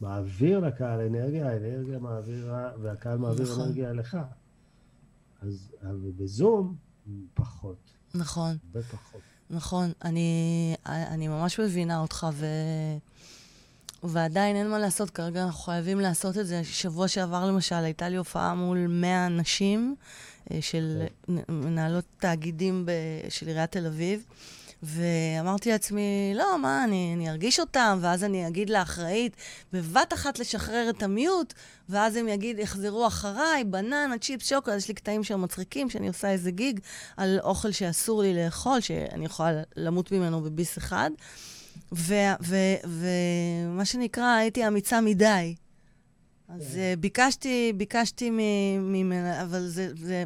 מעביר 0.00 0.58
לקהל 0.58 1.00
אנרגיה, 1.00 1.48
האנרגיה 1.48 1.98
מעבירה, 1.98 2.70
והקהל 2.82 3.18
מעביר 3.18 3.42
נכון. 3.52 3.64
אנרגיה 3.64 3.90
אליך. 3.90 4.16
אז 5.40 5.72
בזום, 6.16 6.76
פחות, 7.34 7.90
נכון, 8.14 8.56
הרבה 8.66 8.82
פחות. 8.82 9.20
נכון. 9.50 9.92
אני, 10.04 10.74
אני 10.86 11.28
ממש 11.28 11.60
מבינה 11.60 11.98
אותך, 12.00 12.26
ו... 12.32 12.46
ועדיין 14.02 14.56
אין 14.56 14.70
מה 14.70 14.78
לעשות, 14.78 15.10
כרגע 15.10 15.42
אנחנו 15.42 15.60
חייבים 15.60 16.00
לעשות 16.00 16.38
את 16.38 16.46
זה. 16.46 16.64
שבוע 16.64 17.08
שעבר, 17.08 17.46
למשל, 17.46 17.74
הייתה 17.74 18.08
לי 18.08 18.16
הופעה 18.16 18.54
מול 18.54 18.86
100 18.88 19.28
נשים 19.28 19.94
אה, 20.50 20.58
של 20.60 21.02
כן. 21.26 21.32
מנהלות 21.48 22.04
תאגידים 22.18 22.86
ב... 22.86 22.90
של 23.28 23.46
עיריית 23.46 23.72
תל 23.72 23.86
אביב, 23.86 24.24
ואמרתי 24.82 25.70
לעצמי, 25.70 26.32
לא, 26.34 26.58
מה, 26.58 26.84
אני, 26.84 27.12
אני 27.16 27.30
ארגיש 27.30 27.60
אותם, 27.60 27.98
ואז 28.02 28.24
אני 28.24 28.48
אגיד 28.48 28.70
לאחראית, 28.70 29.36
בבת 29.72 30.12
אחת 30.12 30.38
לשחרר 30.38 30.90
את 30.90 31.02
המיוט, 31.02 31.54
ואז 31.88 32.16
הם 32.16 32.28
יגיד, 32.28 32.58
יחזרו 32.58 33.06
אחריי, 33.06 33.64
בננה, 33.64 34.18
צ'יפס, 34.20 34.48
שוקולד, 34.48 34.76
יש 34.76 34.88
לי 34.88 34.94
קטעים 34.94 35.24
שם 35.24 35.42
מצחיקים, 35.42 35.90
שאני 35.90 36.08
עושה 36.08 36.30
איזה 36.30 36.50
גיג 36.50 36.80
על 37.16 37.38
אוכל 37.42 37.70
שאסור 37.70 38.22
לי 38.22 38.34
לאכול, 38.34 38.80
שאני 38.80 39.24
יכולה 39.24 39.62
למות 39.76 40.12
ממנו 40.12 40.40
בביס 40.40 40.78
אחד. 40.78 41.10
ומה 41.92 43.84
שנקרא, 43.84 44.36
הייתי 44.36 44.66
אמיצה 44.66 45.00
מדי. 45.00 45.54
אז 46.48 46.62
כן. 46.74 46.94
uh, 46.96 47.00
ביקשתי, 47.00 47.72
ביקשתי 47.76 48.30
ממנה, 48.80 49.42
אבל 49.42 49.66
זה, 49.66 49.90
זה, 49.96 50.24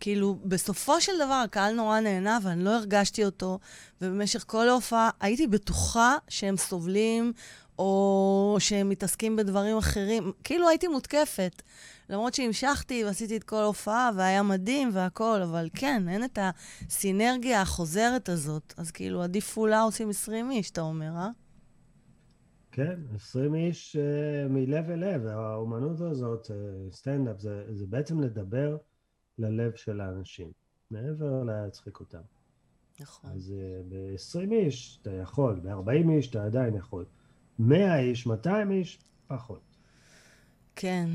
כאילו, 0.00 0.38
בסופו 0.44 1.00
של 1.00 1.12
דבר 1.16 1.42
הקהל 1.44 1.74
נורא 1.74 2.00
נהנה, 2.00 2.38
ואני 2.42 2.64
לא 2.64 2.70
הרגשתי 2.70 3.24
אותו, 3.24 3.58
ובמשך 4.00 4.44
כל 4.46 4.68
ההופעה 4.68 5.10
הייתי 5.20 5.46
בטוחה 5.46 6.16
שהם 6.28 6.56
סובלים, 6.56 7.32
או 7.78 8.56
שהם 8.58 8.88
מתעסקים 8.88 9.36
בדברים 9.36 9.76
אחרים. 9.76 10.32
כאילו 10.44 10.68
הייתי 10.68 10.88
מותקפת. 10.88 11.62
למרות 12.10 12.34
שהמשכתי 12.34 13.04
ועשיתי 13.04 13.36
את 13.36 13.44
כל 13.44 13.56
ההופעה, 13.56 14.10
והיה 14.16 14.42
מדהים 14.42 14.90
והכול, 14.92 15.42
אבל 15.42 15.68
כן, 15.74 16.08
אין 16.08 16.24
את 16.24 16.38
הסינרגיה 16.40 17.62
החוזרת 17.62 18.28
הזאת. 18.28 18.74
אז 18.76 18.90
כאילו, 18.90 19.22
עדיף 19.22 19.52
פולה 19.54 19.82
עושים 19.82 20.10
20 20.10 20.50
איש, 20.50 20.70
אתה 20.70 20.80
אומר, 20.80 21.10
אה? 21.16 21.30
כן, 22.72 23.00
20 23.14 23.54
איש 23.54 23.96
אה, 23.96 24.48
מלב 24.48 24.90
אל 24.90 25.14
לב, 25.14 25.26
האומנות 25.26 26.00
הזאת, 26.00 26.50
אה, 26.50 26.56
סטנדאפ, 26.92 27.40
זה, 27.40 27.64
זה 27.74 27.86
בעצם 27.86 28.20
לדבר 28.20 28.76
ללב 29.38 29.72
של 29.74 30.00
האנשים, 30.00 30.52
מעבר 30.90 31.42
להצחיק 31.42 32.00
אותם. 32.00 32.20
נכון. 33.00 33.30
אז 33.30 33.54
אה, 33.56 33.80
ב-20 33.88 34.52
איש 34.52 34.98
אתה 35.02 35.10
יכול, 35.10 35.60
ב-40 35.60 36.10
איש 36.10 36.30
אתה 36.30 36.44
עדיין 36.44 36.74
יכול. 36.74 37.04
100 37.58 37.98
איש, 37.98 38.26
200 38.26 38.70
איש, 38.70 38.98
פחות. 39.26 39.60
כן, 40.76 41.08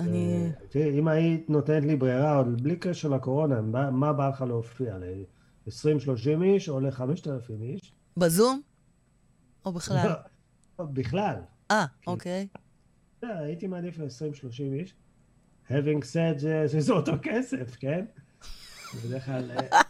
אני... 0.00 0.44
אה, 0.44 0.50
תראי, 0.68 0.98
אם 0.98 1.08
היית 1.08 1.50
נותנת 1.50 1.84
לי 1.84 1.96
ברירה, 1.96 2.36
עוד 2.36 2.62
בלי 2.62 2.76
קשר 2.76 3.08
לקורונה, 3.08 3.60
מה, 3.90 4.12
בא 4.12 4.28
לך 4.28 4.40
להופיע? 4.42 4.98
ל-20-30 4.98 6.42
איש 6.42 6.68
או 6.68 6.80
ל-5,000 6.80 7.62
איש? 7.62 7.92
בזום? 8.16 8.60
או 9.64 9.72
בכלל? 9.72 10.08
לא, 10.78 10.84
בכלל. 10.84 11.36
אה, 11.70 11.86
כן. 12.02 12.10
אוקיי. 12.10 12.48
לא, 13.22 13.28
הייתי 13.28 13.66
מעדיף 13.66 13.98
ל-20-30 13.98 14.62
איש. 14.72 14.94
having 15.68 16.02
said 16.02 16.38
זה, 16.38 16.64
שזה 16.68 16.92
אותו 16.92 17.12
כסף, 17.22 17.76
כן? 17.76 18.04
בדרך 19.04 19.24
כלל 19.24 19.50
אה, 19.50 19.80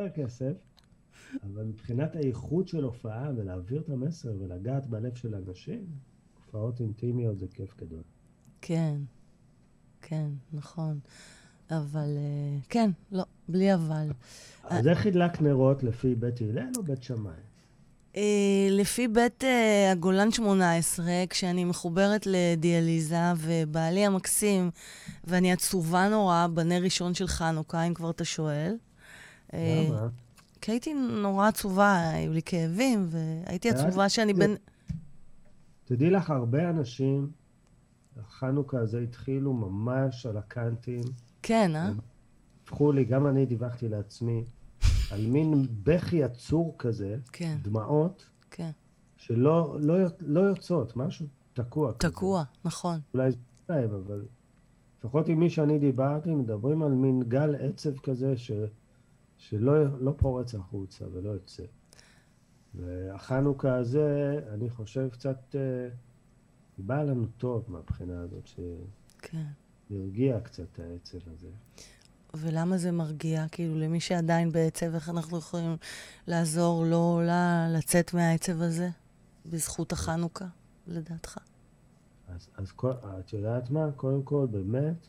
יותר 0.00 0.14
כסף, 0.14 0.52
אבל 1.42 1.64
מבחינת 1.64 2.16
האיכות 2.16 2.68
של 2.68 2.84
הופעה 2.84 3.30
ולהעביר 3.36 3.80
את 3.80 3.88
המסר 3.88 4.32
ולגעת 4.38 4.86
בלב 4.86 5.14
של 5.14 5.34
אנשים, 5.34 5.86
הופעות 6.36 6.80
אינטימיות 6.80 7.38
זה 7.38 7.46
כיף 7.54 7.76
גדול. 7.76 8.02
כן, 8.62 8.96
כן, 10.02 10.28
נכון. 10.52 10.98
אבל 11.70 12.16
אה, 12.16 12.58
כן, 12.68 12.90
לא, 13.12 13.24
בלי 13.48 13.74
אבל. 13.74 14.08
אז 14.64 14.88
איך 14.88 15.06
הדלקת 15.06 15.42
נרות 15.42 15.82
לפי 15.82 16.14
בית 16.14 16.40
הלל 16.40 16.70
או 16.76 16.82
בית 16.82 17.02
שמאי? 17.02 17.32
אה, 18.16 18.68
לפי 18.70 19.08
בית 19.08 19.44
אה, 19.44 19.92
הגולן 19.92 20.30
18, 20.30 21.06
כשאני 21.30 21.64
מחוברת 21.64 22.26
לדיאליזה, 22.26 23.16
ובעלי 23.36 24.06
המקסים, 24.06 24.70
ואני 25.24 25.52
עצובה 25.52 26.08
נורא 26.08 26.46
בנר 26.54 26.82
ראשון 26.82 27.14
של 27.14 27.26
חנוכה, 27.26 27.82
אם 27.82 27.94
כבר 27.94 28.10
אתה 28.10 28.24
שואל. 28.24 28.76
למה? 29.52 30.08
כי 30.60 30.70
הייתי 30.70 30.94
נורא 30.94 31.48
עצובה, 31.48 32.10
היו 32.10 32.32
לי 32.32 32.42
כאבים, 32.42 33.08
והייתי 33.10 33.70
עצובה 33.70 34.08
שאני 34.08 34.34
בין... 34.34 34.56
תדעי 35.84 36.10
לך, 36.10 36.30
הרבה 36.30 36.70
אנשים, 36.70 37.30
החנוכה 38.20 38.78
הזה 38.78 39.00
התחילו 39.00 39.52
ממש 39.52 40.26
על 40.26 40.36
הקאנטים. 40.36 41.02
כן, 41.42 41.76
אה? 41.76 41.90
הפכו 42.64 42.92
לי, 42.92 43.04
גם 43.04 43.26
אני 43.26 43.46
דיווחתי 43.46 43.88
לעצמי, 43.88 44.44
על 45.10 45.26
מין 45.26 45.66
בכי 45.82 46.24
עצור 46.24 46.74
כזה, 46.78 47.16
כן, 47.32 47.58
דמעות, 47.62 48.28
כן. 48.50 48.70
שלא 49.16 49.76
לא, 49.80 49.94
לא 50.20 50.40
יוצאות, 50.40 50.96
משהו 50.96 51.26
תקוע. 51.52 51.92
כזה. 51.92 52.12
תקוע, 52.12 52.42
נכון. 52.64 53.00
אולי 53.14 53.30
זה 53.30 53.36
להם, 53.68 53.94
אבל 53.94 54.24
לפחות 54.98 55.28
עם 55.28 55.40
מי 55.40 55.50
שאני 55.50 55.78
דיברתי, 55.78 56.34
מדברים 56.34 56.82
על 56.82 56.92
מין 56.92 57.22
גל 57.22 57.54
עצב 57.54 57.98
כזה 57.98 58.36
ש, 58.36 58.50
שלא 59.38 59.98
לא 59.98 60.14
פורץ 60.16 60.54
החוצה 60.54 61.04
ולא 61.12 61.30
יוצא. 61.30 61.62
והחנוכה 62.74 63.74
הזה, 63.74 64.40
אני 64.54 64.70
חושב, 64.70 65.08
קצת 65.08 65.56
אה, 66.80 66.86
בא 66.86 67.02
לנו 67.02 67.26
טוב 67.38 67.64
מהבחינה 67.68 68.20
הזאת, 68.20 68.50
כן. 69.18 69.42
שהרגיע 69.88 70.40
קצת 70.40 70.62
את 70.72 70.78
העצב 70.80 71.18
הזה. 71.32 71.48
ולמה 72.34 72.78
זה 72.78 72.92
מרגיע? 72.92 73.46
כאילו, 73.52 73.78
למי 73.78 74.00
שעדיין 74.00 74.52
בעצב, 74.52 74.94
איך 74.94 75.08
אנחנו 75.08 75.38
יכולים 75.38 75.76
לעזור 76.26 76.84
לו 76.84 77.20
ל- 77.24 77.76
לצאת 77.78 78.14
מהעצב 78.14 78.60
הזה? 78.62 78.88
בזכות 79.46 79.92
החנוכה, 79.92 80.44
לדעתך? 80.86 81.38
אז, 82.28 82.48
אז 82.56 82.72
כל, 82.72 82.92
את 83.18 83.32
יודעת 83.32 83.70
מה? 83.70 83.92
קודם 83.96 84.22
כל, 84.22 84.46
באמת, 84.50 85.06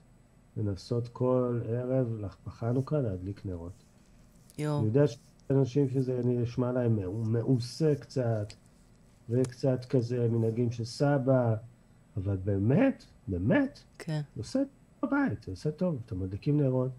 לנסות 0.57 1.07
כל 1.07 1.59
ערב 1.67 2.07
בחנוכה 2.47 2.99
להדליק 2.99 3.45
נרות. 3.45 3.83
יואו, 4.57 4.77
אני 4.79 4.87
יודע 4.87 5.07
שיש 5.07 5.19
אנשים 5.49 5.89
שזה 5.89 6.21
נשמע 6.23 6.71
להם 6.71 6.99
מעושה 7.31 7.95
קצת, 7.95 8.53
וקצת 9.31 9.85
כזה 9.85 10.27
מנהגים 10.27 10.71
של 10.71 10.85
סבא, 10.85 11.55
אבל 12.17 12.37
באמת, 12.37 13.05
באמת, 13.27 13.79
כן, 13.97 14.21
עושה 14.37 14.59
טוב 14.59 15.09
בבית, 15.09 15.43
זה 15.43 15.51
עושה 15.51 15.71
טוב. 15.71 15.99
אתם 16.05 16.19
מדליקים 16.19 16.61
נרות, 16.61 16.91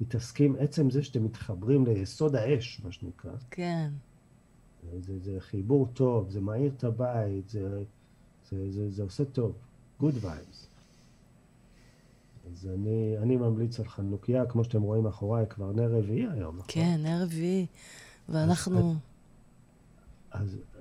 מתעסקים, 0.00 0.56
עצם 0.58 0.90
זה 0.90 1.02
שאתם 1.02 1.24
מתחברים 1.24 1.86
ליסוד 1.86 2.36
האש, 2.36 2.80
מה 2.84 2.92
שנקרא, 2.92 3.32
כן, 3.50 3.90
זה, 5.00 5.18
זה 5.18 5.36
חיבור 5.38 5.88
טוב, 5.94 6.30
זה 6.30 6.40
מאיר 6.40 6.72
את 6.76 6.84
הבית, 6.84 7.48
זה, 7.48 7.82
זה, 8.50 8.70
זה, 8.70 8.90
זה 8.90 9.02
עושה 9.02 9.24
טוב. 9.24 9.52
Good 10.00 10.24
vibes. 10.24 10.66
אז 12.52 12.68
אני, 12.74 13.14
אני 13.22 13.36
ממליץ 13.36 13.80
על 13.80 13.88
חנוכיה, 13.88 14.46
כמו 14.46 14.64
שאתם 14.64 14.82
רואים 14.82 15.02
מאחוריי, 15.02 15.46
כבר 15.46 15.72
נר 15.72 15.94
רביעי 15.98 16.26
היום, 16.32 16.56
נכון? 16.56 16.68
כן, 16.68 17.00
נר 17.02 17.22
רביעי. 17.22 17.66
ואנחנו... 18.28 18.90
אז, 18.90 18.96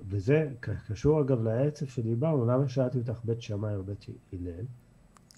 וזה 0.10 0.50
ק- 0.60 0.70
קשור 0.92 1.22
אגב 1.22 1.44
לעצב 1.44 1.86
שדיברנו, 1.86 2.46
למה 2.46 2.70
שאלתי 2.70 2.98
אותך 2.98 3.20
בית 3.24 3.42
שמאי 3.42 3.76
או 3.76 3.84
בית 3.84 4.06
הלל? 4.34 4.66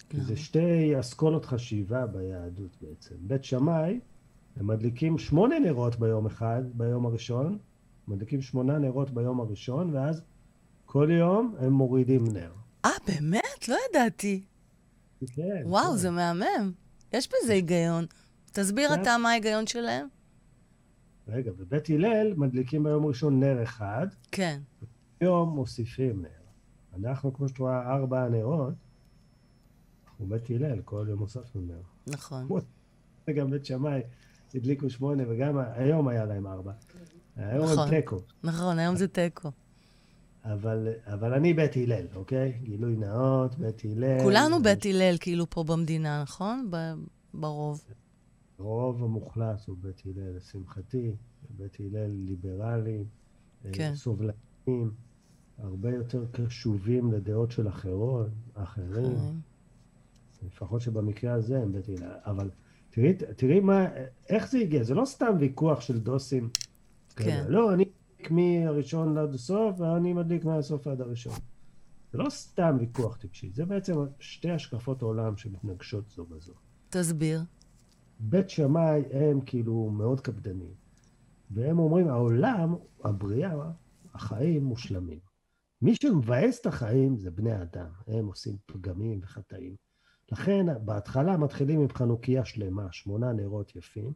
כי 0.09 0.21
זה 0.21 0.35
שתי 0.37 0.99
אסכולות 0.99 1.45
חשיבה 1.45 2.07
ביהדות 2.07 2.77
בעצם. 2.81 3.15
בית 3.19 3.43
שמאי, 3.43 3.99
הם 4.57 4.67
מדליקים 4.67 5.17
שמונה 5.17 5.59
נרות 5.59 5.99
ביום 5.99 6.25
אחד, 6.25 6.61
ביום 6.73 7.05
הראשון, 7.05 7.57
מדליקים 8.07 8.41
שמונה 8.41 8.77
נרות 8.77 9.09
ביום 9.11 9.39
הראשון, 9.39 9.95
ואז 9.95 10.21
כל 10.85 11.09
יום 11.11 11.55
הם 11.59 11.73
מורידים 11.73 12.27
נר. 12.33 12.51
אה, 12.85 12.89
באמת? 13.07 13.67
לא 13.67 13.77
ידעתי. 13.89 14.43
כן. 15.35 15.61
וואו, 15.65 15.91
כן. 15.91 15.97
זה 15.97 16.09
מהמם. 16.09 16.71
יש 17.13 17.29
בזה 17.29 17.53
היגיון. 17.53 18.05
תסביר 18.51 18.89
כן. 18.95 19.01
אתה 19.01 19.17
מה 19.17 19.29
ההיגיון 19.29 19.67
שלהם. 19.67 20.07
רגע, 21.27 21.51
בבית 21.51 21.89
הלל 21.89 22.33
מדליקים 22.37 22.83
ביום 22.83 23.03
הראשון 23.03 23.39
נר 23.39 23.63
אחד, 23.63 24.07
כן. 24.31 24.59
יום 25.21 25.49
מוסיפים 25.49 26.21
נר. 26.21 26.29
אנחנו, 26.99 27.33
כמו 27.33 27.47
שאת 27.47 27.57
רואה, 27.57 27.93
ארבע 27.93 28.29
נרות, 28.29 28.73
אנחנו 30.05 30.25
בית 30.25 30.49
הלל, 30.49 30.81
כל 30.85 31.05
יום 31.09 31.19
הוספנו 31.19 31.61
נר. 31.61 31.81
נכון. 32.07 32.47
וגם 33.27 33.49
בית 33.51 33.65
שמאי 33.65 34.01
הדליקו 34.55 34.89
שמונה, 34.89 35.23
וגם 35.29 35.57
היום 35.57 36.07
היה 36.07 36.25
להם 36.25 36.47
ארבע. 36.47 36.71
היום 37.35 37.65
נכון. 37.71 37.89
תיקו. 37.89 38.21
נכון, 38.43 38.79
היום 38.79 38.95
זה 38.95 39.07
תיקו. 39.07 39.51
אבל, 40.45 40.87
אבל 41.05 41.33
אני 41.33 41.53
בית 41.53 41.71
הלל, 41.75 42.05
אוקיי? 42.15 42.59
גילוי 42.63 42.95
נאות, 42.95 43.55
בית 43.59 43.81
הלל. 43.85 44.23
כולנו 44.23 44.63
בית 44.63 44.85
הלל 44.85 45.15
כאילו 45.19 45.49
פה 45.49 45.63
במדינה, 45.63 46.21
נכון? 46.23 46.67
ב- 46.69 46.93
ברוב. 47.33 47.81
הרוב 48.61 49.03
המוחלט 49.03 49.67
הוא 49.67 49.77
בית 49.81 50.01
הלל, 50.05 50.35
לשמחתי. 50.35 51.15
בית 51.49 51.77
הלל 51.79 52.11
ליברלי, 52.11 53.03
אה, 53.65 53.69
כן. 53.73 53.91
סובלניים, 53.95 54.91
הרבה 55.57 55.91
יותר 55.91 56.25
קשובים 56.31 57.13
לדעות 57.13 57.51
של 57.51 57.67
אחרות, 57.67 58.27
אחרים. 58.53 59.17
לפחות 60.45 60.81
שבמקרה 60.81 61.33
הזה 61.33 61.61
הם 61.61 61.71
בית 61.71 61.89
הלל. 61.89 62.11
אבל 62.25 62.49
תראי, 62.89 63.13
תראי 63.13 63.59
מה, 63.59 63.85
איך 64.29 64.51
זה 64.51 64.57
הגיע, 64.57 64.83
זה 64.83 64.93
לא 64.93 65.05
סתם 65.05 65.35
ויכוח 65.39 65.81
של 65.81 65.99
דוסים. 65.99 66.49
כן. 67.15 67.23
כאלה. 67.23 67.49
לא, 67.49 67.73
אני 67.73 67.85
מדליק 67.85 68.31
מהראשון 68.31 69.17
עד 69.17 69.33
הסוף, 69.33 69.79
ואני 69.79 70.13
מדליק 70.13 70.45
מהסוף 70.45 70.87
עד 70.87 71.01
הראשון. 71.01 71.33
זה 72.11 72.17
לא 72.17 72.29
סתם 72.29 72.77
ויכוח 72.79 73.17
טיפשי, 73.17 73.51
זה 73.53 73.65
בעצם 73.65 73.95
שתי 74.19 74.51
השקפות 74.51 75.01
עולם 75.01 75.37
שמתנגשות 75.37 76.09
זו 76.09 76.25
בזו. 76.25 76.53
תסביר. 76.89 77.41
בית 78.23 78.49
שמאי 78.49 79.03
הם 79.11 79.41
כאילו 79.41 79.89
מאוד 79.89 80.21
קפדנים, 80.21 80.73
והם 81.51 81.79
אומרים, 81.79 82.07
העולם, 82.07 82.75
הבריאה, 83.03 83.71
החיים 84.13 84.63
מושלמים. 84.63 85.19
מי 85.81 85.95
שמבאס 85.95 86.59
את 86.59 86.65
החיים 86.65 87.17
זה 87.17 87.31
בני 87.31 87.61
אדם, 87.61 87.89
הם 88.07 88.25
עושים 88.25 88.55
פגמים 88.65 89.19
וחטאים. 89.23 89.75
לכן 90.31 90.65
בהתחלה 90.85 91.37
מתחילים 91.37 91.81
עם 91.81 91.89
חנוכיה 91.89 92.45
שלמה, 92.45 92.87
שמונה 92.91 93.33
נרות 93.33 93.75
יפים, 93.75 94.13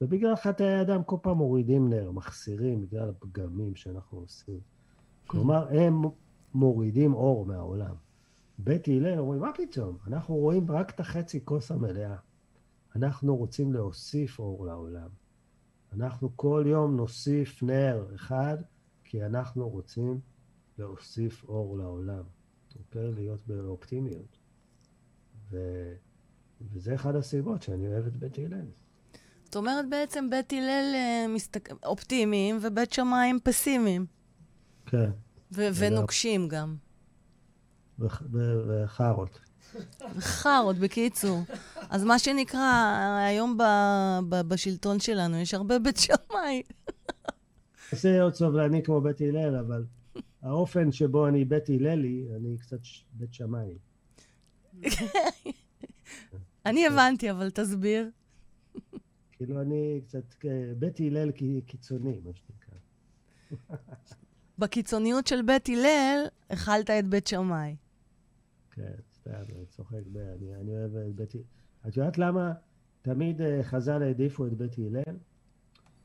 ובגלל 0.00 0.36
חטאי 0.36 0.72
האדם 0.72 1.04
כל 1.04 1.16
פעם 1.22 1.36
מורידים 1.36 1.88
נר, 1.88 2.10
מחסירים 2.10 2.82
בגלל 2.82 3.08
הפגמים 3.08 3.74
שאנחנו 3.74 4.18
עושים. 4.18 4.60
כלומר, 5.26 5.68
הם 5.78 6.02
מורידים 6.54 7.14
אור 7.14 7.46
מהעולם. 7.46 7.94
בית 8.58 8.88
הלל 8.88 9.18
אומרים, 9.18 9.40
מה 9.40 9.50
פתאום? 9.56 9.96
אנחנו 10.06 10.34
רואים 10.34 10.70
רק 10.70 10.90
את 10.90 11.00
החצי 11.00 11.44
כוס 11.44 11.70
המלאה. 11.70 12.16
אנחנו 12.96 13.36
רוצים 13.36 13.72
להוסיף 13.72 14.38
אור 14.38 14.66
לעולם. 14.66 15.08
אנחנו 15.92 16.36
כל 16.36 16.64
יום 16.66 16.96
נוסיף 16.96 17.62
נר 17.62 18.06
אחד, 18.14 18.56
כי 19.04 19.24
אנחנו 19.24 19.68
רוצים 19.68 20.20
להוסיף 20.78 21.44
אור 21.48 21.78
לעולם. 21.78 22.22
אוקיי? 22.78 23.12
להיות 23.12 23.46
באופטימיות. 23.46 24.38
ו... 25.50 25.58
וזה 26.72 26.94
אחד 26.94 27.14
הסיבות 27.16 27.62
שאני 27.62 27.86
אוהב 27.86 28.06
את 28.06 28.16
בית 28.16 28.38
הלל. 28.38 28.66
זאת 29.44 29.56
אומרת 29.56 29.88
בעצם 29.90 30.30
בית 30.30 30.52
הלל 30.52 30.92
אה, 30.94 31.26
מסתק... 31.34 31.68
אופטימיים 31.84 32.58
ובית 32.62 32.92
שמיים 32.92 33.38
פסימיים. 33.44 34.06
כן, 34.86 35.10
ו- 35.52 35.68
ונוקשים 35.74 36.48
גם. 36.48 36.76
וחארות. 37.98 39.40
חארות, 40.18 40.76
בקיצור. 40.78 41.40
אז 41.90 42.04
מה 42.04 42.18
שנקרא, 42.18 42.72
היום 43.28 43.58
ב- 43.58 43.62
ב- 44.28 44.40
בשלטון 44.48 45.00
שלנו 45.00 45.36
יש 45.36 45.54
הרבה 45.54 45.78
בית 45.78 45.96
שמאי. 45.96 46.62
עושה 47.92 48.10
להיות 48.10 48.34
סובלני 48.34 48.82
כמו 48.82 49.00
בית 49.00 49.20
הלל, 49.20 49.56
אבל 49.56 49.84
האופן 50.42 50.92
שבו 50.92 51.28
אני 51.28 51.44
בית 51.44 51.68
הללי, 51.68 52.26
אני 52.36 52.56
קצת 52.58 52.84
ש- 52.84 53.04
בית 53.12 53.34
שמאי. 53.34 53.78
אני 56.66 56.86
הבנתי, 56.86 57.30
אבל 57.30 57.50
תסביר. 57.50 58.10
כאילו 59.32 59.60
אני 59.60 60.00
קצת 60.06 60.34
כ- 60.40 60.46
בית 60.78 61.00
הלל 61.00 61.30
קיצוני, 61.66 62.20
מה 62.24 62.30
שנקרא. 62.34 62.78
בקיצוניות 64.58 65.26
של 65.26 65.42
בית 65.42 65.68
הלל, 65.68 66.24
הכלת 66.50 66.90
את 66.90 67.06
בית 67.06 67.26
שמאי. 67.26 67.76
כן, 68.70 68.82
סתם, 69.22 69.32
אני 69.56 69.66
צוחק, 69.66 69.94
אני, 70.16 70.54
אני 70.60 70.76
אוהב 70.76 70.96
את 70.96 71.14
בית 71.14 71.34
הלל. 71.34 71.42
את 71.88 71.96
יודעת 71.96 72.18
למה 72.18 72.52
תמיד 73.02 73.40
אה, 73.40 73.62
חז"ל 73.62 74.02
העדיפו 74.02 74.46
את 74.46 74.52
בית 74.52 74.78
הלל? 74.78 75.16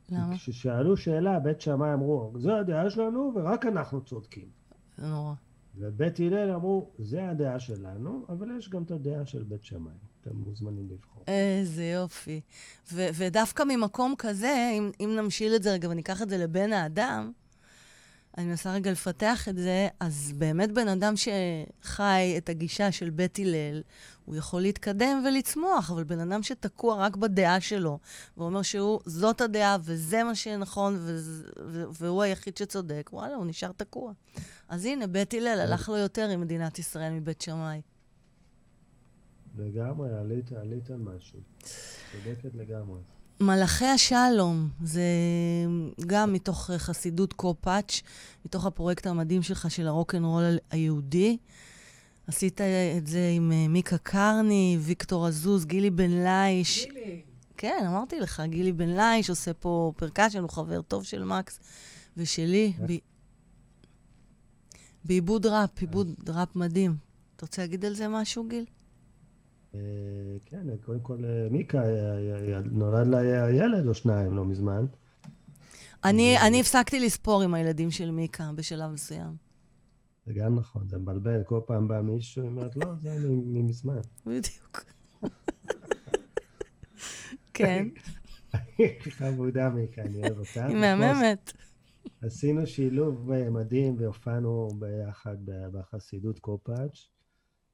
למה? 0.09 0.35
כששאלו 0.35 0.97
שאלה, 0.97 1.39
בית 1.39 1.61
שמאי 1.61 1.93
אמרו, 1.93 2.33
זו 2.37 2.57
הדעה 2.57 2.89
שלנו 2.89 3.31
ורק 3.35 3.65
אנחנו 3.65 4.01
צודקים. 4.01 4.49
זה 4.97 5.07
נורא. 5.07 5.33
ובית 5.77 6.19
הלל 6.19 6.51
אמרו, 6.51 6.89
זה 6.99 7.29
הדעה 7.29 7.59
שלנו, 7.59 8.25
אבל 8.29 8.57
יש 8.57 8.69
גם 8.69 8.83
את 8.83 8.91
הדעה 8.91 9.25
של 9.25 9.43
בית 9.43 9.63
שמאי. 9.63 9.93
אתם 10.21 10.35
מוזמנים 10.35 10.87
לבחור. 10.91 11.23
איזה 11.27 11.83
יופי. 11.83 12.41
ו- 12.93 13.07
ודווקא 13.13 13.63
ממקום 13.67 14.13
כזה, 14.17 14.71
אם, 14.77 14.91
אם 14.99 15.15
נמשיל 15.17 15.55
את 15.55 15.63
זה 15.63 15.73
רגע 15.73 15.89
וניקח 15.89 16.21
את 16.21 16.29
זה 16.29 16.37
לבן 16.37 16.73
האדם, 16.73 17.31
אני 18.37 18.45
מנסה 18.45 18.73
רגע 18.73 18.91
לפתח 18.91 19.47
את 19.49 19.57
זה, 19.57 19.87
אז 19.99 20.33
באמת 20.37 20.71
בן 20.71 20.87
אדם 20.87 21.13
שחי 21.15 22.33
את 22.37 22.49
הגישה 22.49 22.91
של 22.91 23.09
בית 23.09 23.39
הלל, 23.39 23.81
הוא 24.25 24.35
יכול 24.35 24.61
להתקדם 24.61 25.23
ולצמוח, 25.25 25.91
אבל 25.91 26.03
בן 26.03 26.19
אדם 26.19 26.43
שתקוע 26.43 26.95
רק 26.95 27.15
בדעה 27.15 27.61
שלו, 27.61 27.99
ואומר 28.37 28.61
שהוא, 28.61 28.99
זאת 29.05 29.41
הדעה 29.41 29.77
וזה 29.83 30.23
מה 30.23 30.35
שנכון, 30.35 30.95
ו- 30.99 31.19
ו- 31.65 31.85
והוא 31.91 32.23
היחיד 32.23 32.57
שצודק, 32.57 33.09
וואלה, 33.13 33.35
הוא 33.35 33.45
נשאר 33.45 33.71
תקוע. 33.71 34.11
אז 34.69 34.85
הנה, 34.85 35.07
בית 35.07 35.33
הלל 35.33 35.59
הלך 35.59 35.89
לו 35.89 35.97
יותר 35.97 36.29
עם 36.29 36.41
מדינת 36.41 36.79
ישראל 36.79 37.13
מבית 37.13 37.41
שמאי. 37.41 37.81
לגמרי, 39.57 40.13
עלית, 40.13 40.51
עלית 40.51 40.91
על 40.91 40.97
משהו. 40.97 41.39
צודקת 42.11 42.55
לגמרי. 42.55 42.99
מלאכי 43.39 43.85
השלום, 43.85 44.69
זה 44.83 45.01
גם 46.07 46.33
מתוך 46.33 46.69
אה, 46.71 46.79
חסידות 46.79 47.33
קופאץ', 47.33 48.01
מתוך 48.45 48.65
הפרויקט 48.65 49.07
המדהים 49.07 49.43
שלך 49.43 49.71
של 49.71 49.87
הרוקנרול 49.87 50.57
היהודי. 50.71 51.37
עשית 52.27 52.61
את 52.97 53.07
זה 53.07 53.31
עם 53.35 53.51
אה, 53.51 53.67
מיקה 53.67 53.97
קרני, 53.97 54.77
ויקטור 54.81 55.25
עזוז, 55.25 55.65
גילי 55.65 55.89
בן 55.89 56.11
ליש. 56.11 56.85
גילי. 56.85 57.21
כן, 57.57 57.83
אמרתי 57.87 58.19
לך, 58.19 58.41
גילי 58.45 58.71
בן 58.71 58.99
ליש 58.99 59.29
עושה 59.29 59.53
פה 59.53 59.93
פרקשן, 59.97 60.41
הוא 60.41 60.49
חבר 60.49 60.81
טוב 60.81 61.03
של 61.03 61.23
מקס 61.23 61.59
ושלי. 62.17 62.73
ב... 62.87 62.93
בעיבוד 65.05 65.45
ראפ, 65.45 65.79
עיבוד 65.79 66.29
ראפ 66.29 66.55
מדהים. 66.55 66.95
אתה 67.35 67.45
רוצה 67.45 67.61
להגיד 67.61 67.85
על 67.85 67.93
זה 67.93 68.07
משהו, 68.07 68.47
גיל? 68.47 68.65
אה, 69.75 69.79
כן, 70.45 70.77
קודם 70.85 70.99
כל, 70.99 71.25
אה, 71.25 71.47
מיקה, 71.51 71.81
אה, 71.83 72.61
נולד 72.71 73.07
לה 73.07 73.51
ילד 73.51 73.87
או 73.87 73.93
שניים 73.93 74.35
לא 74.35 74.45
מזמן. 74.45 74.85
אני, 76.03 76.37
אני 76.47 76.61
הפסקתי 76.61 76.99
לספור 76.99 77.41
עם 77.41 77.53
הילדים 77.53 77.91
של 77.91 78.11
מיקה 78.11 78.51
בשלב 78.55 78.91
מסוים. 78.91 79.35
זה 80.25 80.33
גם 80.33 80.55
נכון, 80.55 80.87
זה 80.89 80.97
מבלבל, 80.97 81.43
כל 81.43 81.59
פעם 81.65 81.87
בא 81.87 82.01
מישהו, 82.01 82.41
היא 82.41 82.51
אומרת, 82.51 82.75
לא, 82.75 82.85
זה 83.01 83.29
מזמן. 83.45 83.99
בדיוק. 84.25 84.83
כן, 87.53 87.87
חמודה 89.17 89.69
מיקה, 89.69 90.01
אני 90.01 90.21
אוהב 90.21 90.39
אותה. 90.39 90.65
היא 90.65 90.75
מהממת. 90.75 91.53
עשינו 92.21 92.67
שילוב 92.67 93.31
מדהים 93.49 93.95
והופענו 93.99 94.67
ביחד 94.79 95.37
בחסידות 95.45 96.39
קופאץ', 96.39 97.07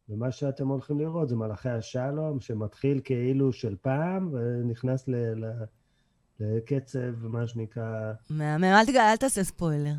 ומה 0.10 0.32
שאתם 0.32 0.68
הולכים 0.68 1.00
לראות 1.00 1.30
זה 1.30 1.36
מלאכי 1.36 1.70
השלום, 1.70 2.40
שמתחיל 2.40 3.02
כאילו 3.04 3.54
של 3.54 3.76
פעם, 3.82 4.30
ונכנס 4.34 5.08
ל- 5.08 5.46
ל- 5.46 5.64
לקצב, 6.40 7.28
מה 7.28 7.48
שנקרא, 7.48 8.14
מהמם, 8.30 8.64
אל 8.64 8.86
תגע, 8.86 9.12
אל 9.12 9.18
תעשה 9.18 9.44
ספוילר. 9.44 9.94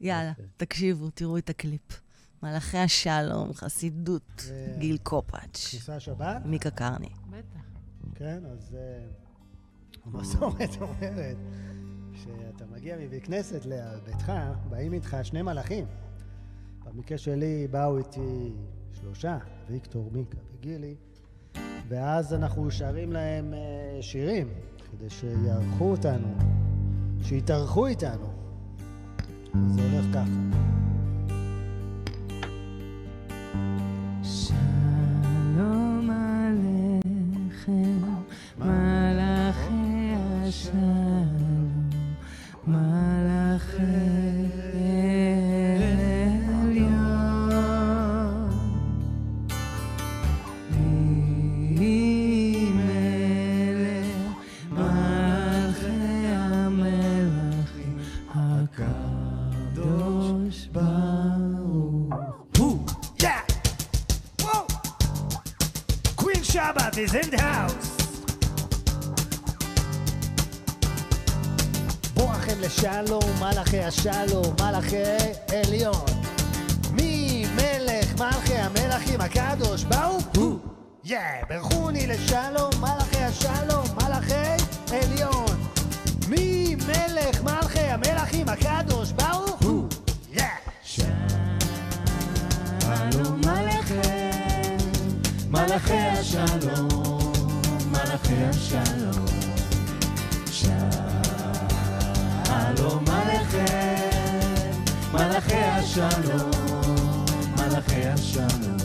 יאללה, 0.00 0.30
אוקיי. 0.30 0.44
תקשיבו, 0.56 1.10
תראו 1.10 1.38
את 1.38 1.50
הקליפ. 1.50 2.00
מלאכי 2.42 2.78
השלום, 2.78 3.52
חסידות, 3.52 4.22
זה- 4.38 4.76
גיל 4.78 4.98
קופאץ', 5.02 5.68
כניסה 5.70 6.00
שבת? 6.00 6.42
מיקה 6.44 6.70
קרני. 6.70 7.08
בטח. 7.30 7.60
כן, 8.14 8.42
אז 8.52 8.74
אה, 8.78 9.06
המסורת 10.04 10.70
אומרת 10.80 11.36
שאתה 12.14 12.64
מגיע 12.66 12.96
מבית 13.00 13.24
כנסת 13.26 13.60
לביתך, 13.66 14.32
באים 14.70 14.92
איתך 14.92 15.16
שני 15.22 15.42
מלאכים. 15.42 15.86
במקרה 16.84 17.18
שלי 17.18 17.68
באו 17.70 17.98
איתי 17.98 18.52
שלושה, 19.00 19.38
ויקטור, 19.70 20.10
מיקה 20.12 20.38
וגילי, 20.54 20.94
ואז 21.88 22.34
אנחנו 22.34 22.70
שרים 22.70 23.12
להם 23.12 23.54
אה, 23.54 24.02
שירים, 24.02 24.48
כדי 24.92 25.10
שיארחו 25.10 25.90
אותנו, 25.90 26.36
שיתארחו 27.22 27.86
איתנו. 27.86 28.26
זה 29.68 29.82
הולך 29.82 30.06
ככה. 30.14 30.75
השלום, 73.86 74.54
מלאכי 74.60 74.96
עליון. 75.52 76.04
מי 76.92 77.44
מלך 77.54 78.20
מלכי 78.20 78.54
המלכים 78.54 79.20
הקדוש 79.20 79.84
ברוך 79.84 80.24
הוא? 80.36 80.58
יא! 81.04 81.18
ברכוני 81.48 82.06
לשלום, 82.06 82.70
מלאכי 82.80 83.22
השלום, 83.22 83.86
מלאכי 83.94 84.64
עליון. 84.92 85.56
מי 86.28 86.76
מלך 86.86 87.42
מלכי 87.42 87.78
המלכים 87.78 88.48
הקדוש 88.48 89.12
ברוך 89.12 89.62
הוא? 89.62 89.88
יא! 90.32 90.42
שלום 90.82 91.10
עליכם, 93.48 94.76
מלאכי 95.50 95.98
השלום, 95.98 97.32
מלאכי 97.90 98.34
השלום. 98.34 99.05
השלום, 105.98 106.50
מלאכי 107.56 108.06
השלום. 108.06 108.76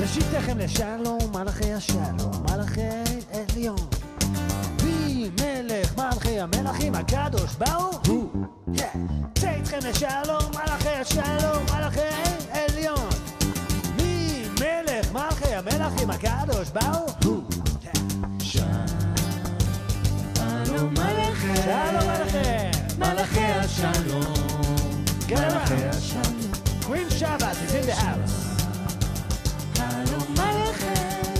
בשבתכם 0.00 0.58
לשלום, 0.58 1.18
מלאכי 1.32 1.72
השלום, 1.72 2.44
מלאכי 2.50 2.80
עליון. 3.32 3.76
מי 4.84 5.30
מלך 5.40 5.98
מלכי 5.98 6.40
המלכים 6.40 6.94
הקדוש 6.94 7.54
ברוך 7.54 8.06
הוא? 8.06 8.30
Yeah. 8.74 8.80
צא 9.34 9.50
איתכם 9.50 9.78
לשלום, 9.88 10.50
מלאכי 10.50 10.88
השלום, 10.88 11.64
מלאכי 11.74 12.00
עליון. 12.50 13.08
מי 13.96 14.44
מלך 14.60 15.12
מלכי 15.12 15.54
המלכים 15.54 16.10
הקדוש 16.10 16.70
ברוך 16.70 17.16
הוא? 17.24 17.42
שלום 18.40 18.84
עליכם, 20.98 21.54
שלום 21.54 22.10
עליכם. 22.10 22.70
מלאכי 22.98 23.44
השלום, 23.44 24.39
מלאכי 25.34 25.74
גרמה. 25.74 25.90
השלום. 25.90 26.50
Queen 26.82 27.08
Shabbat 27.20 27.56
is 27.64 27.74
in 27.74 27.86
the 27.86 27.94
house. 27.94 28.50
שלום 29.74 30.34
עליכם, 30.38 31.32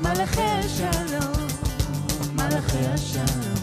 מלאכי 0.00 0.40
השלום, 0.42 1.46
מלאכי 2.34 2.86
השלום. 2.94 3.61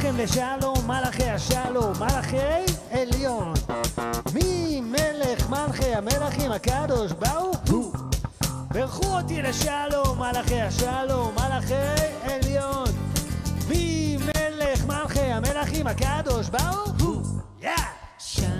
בואכם 0.00 0.16
לשלום, 0.16 0.86
מלאכי 0.86 1.24
השלום, 1.24 1.92
מלאכי 2.00 2.36
עליון. 2.90 3.54
מי 4.34 4.80
מלך 4.80 5.50
מלכי 5.50 5.94
המלכים 5.94 6.52
הקדוש 6.52 7.12
ברוך 7.12 7.56
הוא? 7.70 7.92
ברכו 8.70 9.06
אותי 9.06 9.42
לשלום, 9.42 10.18
מלאכי 10.18 10.60
השלום, 10.60 11.34
מלאכי 11.34 11.74
עליון. 12.22 12.86
מי 13.68 14.16
מלך 14.16 14.86
מלכי 14.86 15.20
המלכים 15.20 15.86
הקדוש 15.86 16.48
ברוך 16.48 16.92
הוא? 17.00 17.22
יא! 17.62 17.70
שלום 18.18 18.58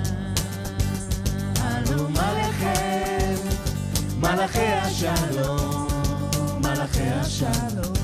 עליכם, 2.17 3.35
מלאכי 4.21 4.67
השלום, 4.67 5.89
מלאכי 6.63 7.03
השלום. 7.03 7.98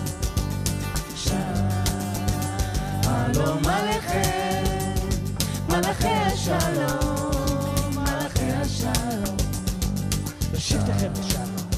שלום 3.35 3.67
עליכם, 3.67 4.65
מלאכי 5.69 6.09
השלום, 6.09 7.95
מלאכי 7.95 8.53
השלום. 8.53 9.37
בשבתכם 10.53 11.13
לשלום. 11.19 11.69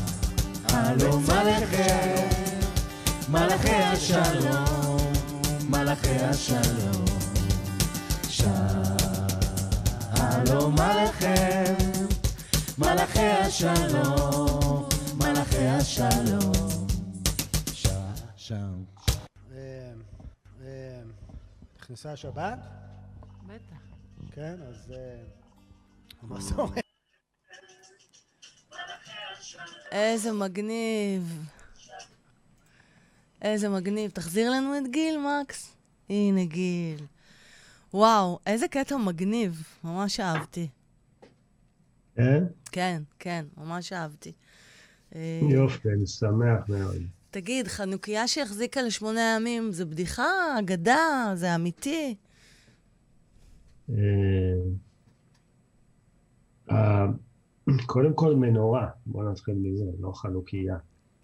שלום 0.68 1.24
עליכם, 1.30 2.28
מלאכי 3.28 3.74
השלום, 3.74 5.12
מלאכי 5.68 6.16
השלום. 6.20 7.04
שלום 8.28 8.96
עליכם, 10.80 11.74
מלאכי 12.78 13.26
השלום, 13.26 14.88
מלאכי 15.14 15.66
השלום. 15.66 16.65
נכנסה 21.86 22.12
השבת? 22.12 22.58
בטח. 23.46 23.76
כן, 24.32 24.56
אז 24.68 24.92
אה, 24.92 25.22
המסורת. 26.22 26.84
איזה 29.92 30.32
מגניב. 30.32 31.46
איזה 33.42 33.68
מגניב. 33.68 34.10
תחזיר 34.10 34.50
לנו 34.50 34.78
את 34.78 34.90
גיל, 34.90 35.18
מקס? 35.18 35.76
הנה 36.10 36.44
גיל. 36.44 37.06
וואו, 37.94 38.38
איזה 38.46 38.68
קטע 38.68 38.96
מגניב. 38.96 39.62
ממש 39.84 40.20
אהבתי. 40.20 40.68
כן? 42.14 42.44
כן, 42.72 43.02
כן, 43.18 43.44
ממש 43.56 43.92
אהבתי. 43.92 44.32
אה, 45.14 45.40
יופי, 45.50 45.88
אני 45.88 46.06
שמח 46.06 46.68
מאוד. 46.68 47.15
תגיד, 47.36 47.68
חנוכיה 47.68 48.28
שהחזיקה 48.28 48.82
לשמונה 48.82 49.20
ימים, 49.36 49.72
זה 49.72 49.84
בדיחה, 49.84 50.58
אגדה, 50.58 51.32
זה 51.34 51.54
אמיתי? 51.54 52.14
אה, 53.90 53.96
אה, 56.70 57.06
קודם 57.86 58.14
כל 58.14 58.36
מנורה, 58.36 58.88
בואו 59.06 59.30
נתחיל 59.30 59.54
מזה, 59.54 59.84
לא 60.00 60.12
חנוכיה. 60.12 60.76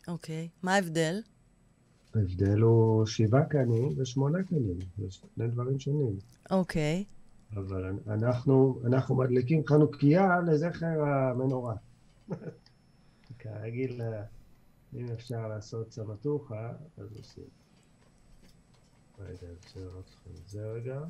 אוקיי. 0.08 0.48
מה 0.62 0.74
ההבדל? 0.74 1.20
ההבדל 2.14 2.60
הוא 2.60 3.06
שבעה 3.06 3.44
קנים 3.44 3.88
ושמונה 3.96 4.42
קנים, 4.42 4.78
זה 4.98 5.10
שני 5.10 5.48
דברים 5.48 5.78
שונים. 5.78 6.16
אוקיי. 6.50 7.04
אבל 7.56 7.84
אנחנו, 8.08 8.80
אנחנו 8.86 9.16
מדליקים 9.16 9.66
חנוכיה 9.66 10.40
לזכר 10.46 11.02
המנורה. 11.04 11.74
כרגיל, 13.38 14.02
אה, 14.02 14.22
אם 14.96 15.06
אפשר 15.12 15.48
לעשות 15.48 15.92
סמטוחה, 15.92 16.70
אז 16.98 17.16
עושים. 17.16 17.44
רגע, 19.18 19.46
אפשר 19.60 19.88
אותך 19.96 20.14
את 20.30 20.48
זה 20.48 20.60
רגע. 20.72 21.00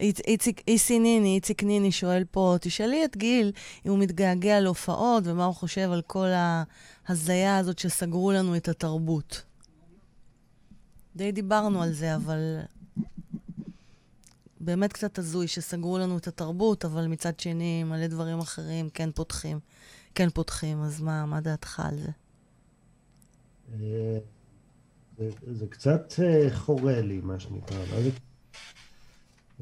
איצ- 0.00 0.20
איציק, 0.26 0.62
איסי 0.68 0.98
ניני, 0.98 1.34
איציק 1.34 1.62
ניני 1.62 1.92
שואל 1.92 2.24
פה, 2.30 2.56
תשאלי 2.60 3.04
את 3.04 3.16
גיל 3.16 3.52
אם 3.86 3.90
הוא 3.90 3.98
מתגעגע 3.98 4.60
להופעות 4.60 5.22
ומה 5.26 5.44
הוא 5.44 5.54
חושב 5.54 5.90
על 5.92 6.02
כל 6.02 6.26
ההזיה 7.06 7.58
הזאת 7.58 7.78
שסגרו 7.78 8.32
לנו 8.32 8.56
את 8.56 8.68
התרבות. 8.68 9.42
די 11.16 11.32
דיברנו 11.32 11.82
על 11.82 11.92
זה, 11.92 12.16
אבל 12.16 12.58
באמת 14.60 14.92
קצת 14.92 15.18
הזוי 15.18 15.48
שסגרו 15.48 15.98
לנו 15.98 16.16
את 16.16 16.26
התרבות, 16.28 16.84
אבל 16.84 17.06
מצד 17.06 17.40
שני 17.40 17.84
מלא 17.84 18.06
דברים 18.06 18.38
אחרים 18.38 18.88
כן 18.90 19.10
פותחים. 19.14 19.58
כן 20.14 20.30
פותחים, 20.30 20.82
אז 20.82 21.00
מה, 21.00 21.26
מה 21.26 21.40
דעתך 21.40 21.80
על 21.80 21.98
זה? 21.98 22.10
זה, 25.18 25.30
זה 25.52 25.66
קצת 25.66 26.12
אה, 26.22 26.48
חורה 26.56 27.00
לי, 27.00 27.20
מה 27.20 27.40
שנקרא. 27.40 27.78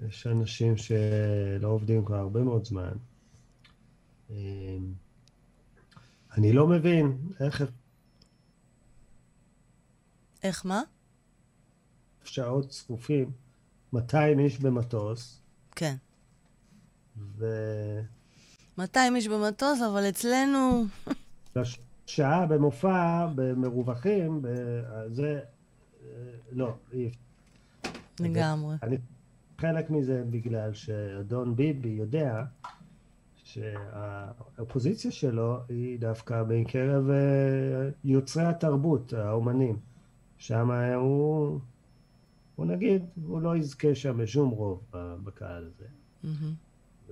יש 0.06 0.26
אנשים 0.26 0.76
שלא 0.76 1.68
עובדים 1.68 2.04
כבר 2.04 2.16
הרבה 2.16 2.42
מאוד 2.42 2.64
זמן. 2.64 2.92
אה, 4.30 4.76
אני 6.36 6.52
לא 6.52 6.66
מבין 6.66 7.18
איך 7.40 7.62
איך 10.42 10.66
מה? 10.66 10.82
שעות 12.24 12.68
צפופים, 12.68 13.32
200 13.92 14.38
איש 14.38 14.58
במטוס, 14.58 15.40
כן. 15.76 15.96
ו... 17.18 17.46
200 18.78 19.16
איש 19.16 19.28
במטוס, 19.28 19.82
אבל 19.82 20.08
אצלנו... 20.08 20.84
שעה 22.06 22.46
במופע, 22.46 23.26
במרווחים, 23.34 24.42
זה... 25.12 25.40
לא, 26.52 26.74
אי 26.92 27.08
אפשר. 27.08 27.20
לגמרי. 28.20 28.76
אני, 28.82 28.96
חלק 29.58 29.90
מזה 29.90 30.24
בגלל 30.30 30.72
שאדון 30.74 31.56
ביבי 31.56 31.88
יודע 31.88 32.44
שהאופוזיציה 33.44 35.10
שלו 35.10 35.58
היא 35.68 35.98
דווקא 35.98 36.42
מקרב 36.48 37.10
אה, 37.10 37.88
יוצרי 38.04 38.44
התרבות, 38.44 39.12
האומנים. 39.12 39.76
שם 40.38 40.70
הוא, 40.94 41.60
הוא 42.56 42.66
נגיד, 42.66 43.02
הוא 43.26 43.40
לא 43.40 43.56
יזכה 43.56 43.94
שם 43.94 44.16
בשום 44.16 44.50
רוב 44.50 44.82
בקהל 45.24 45.64
הזה. 45.64 45.86
מהמם. 46.22 46.67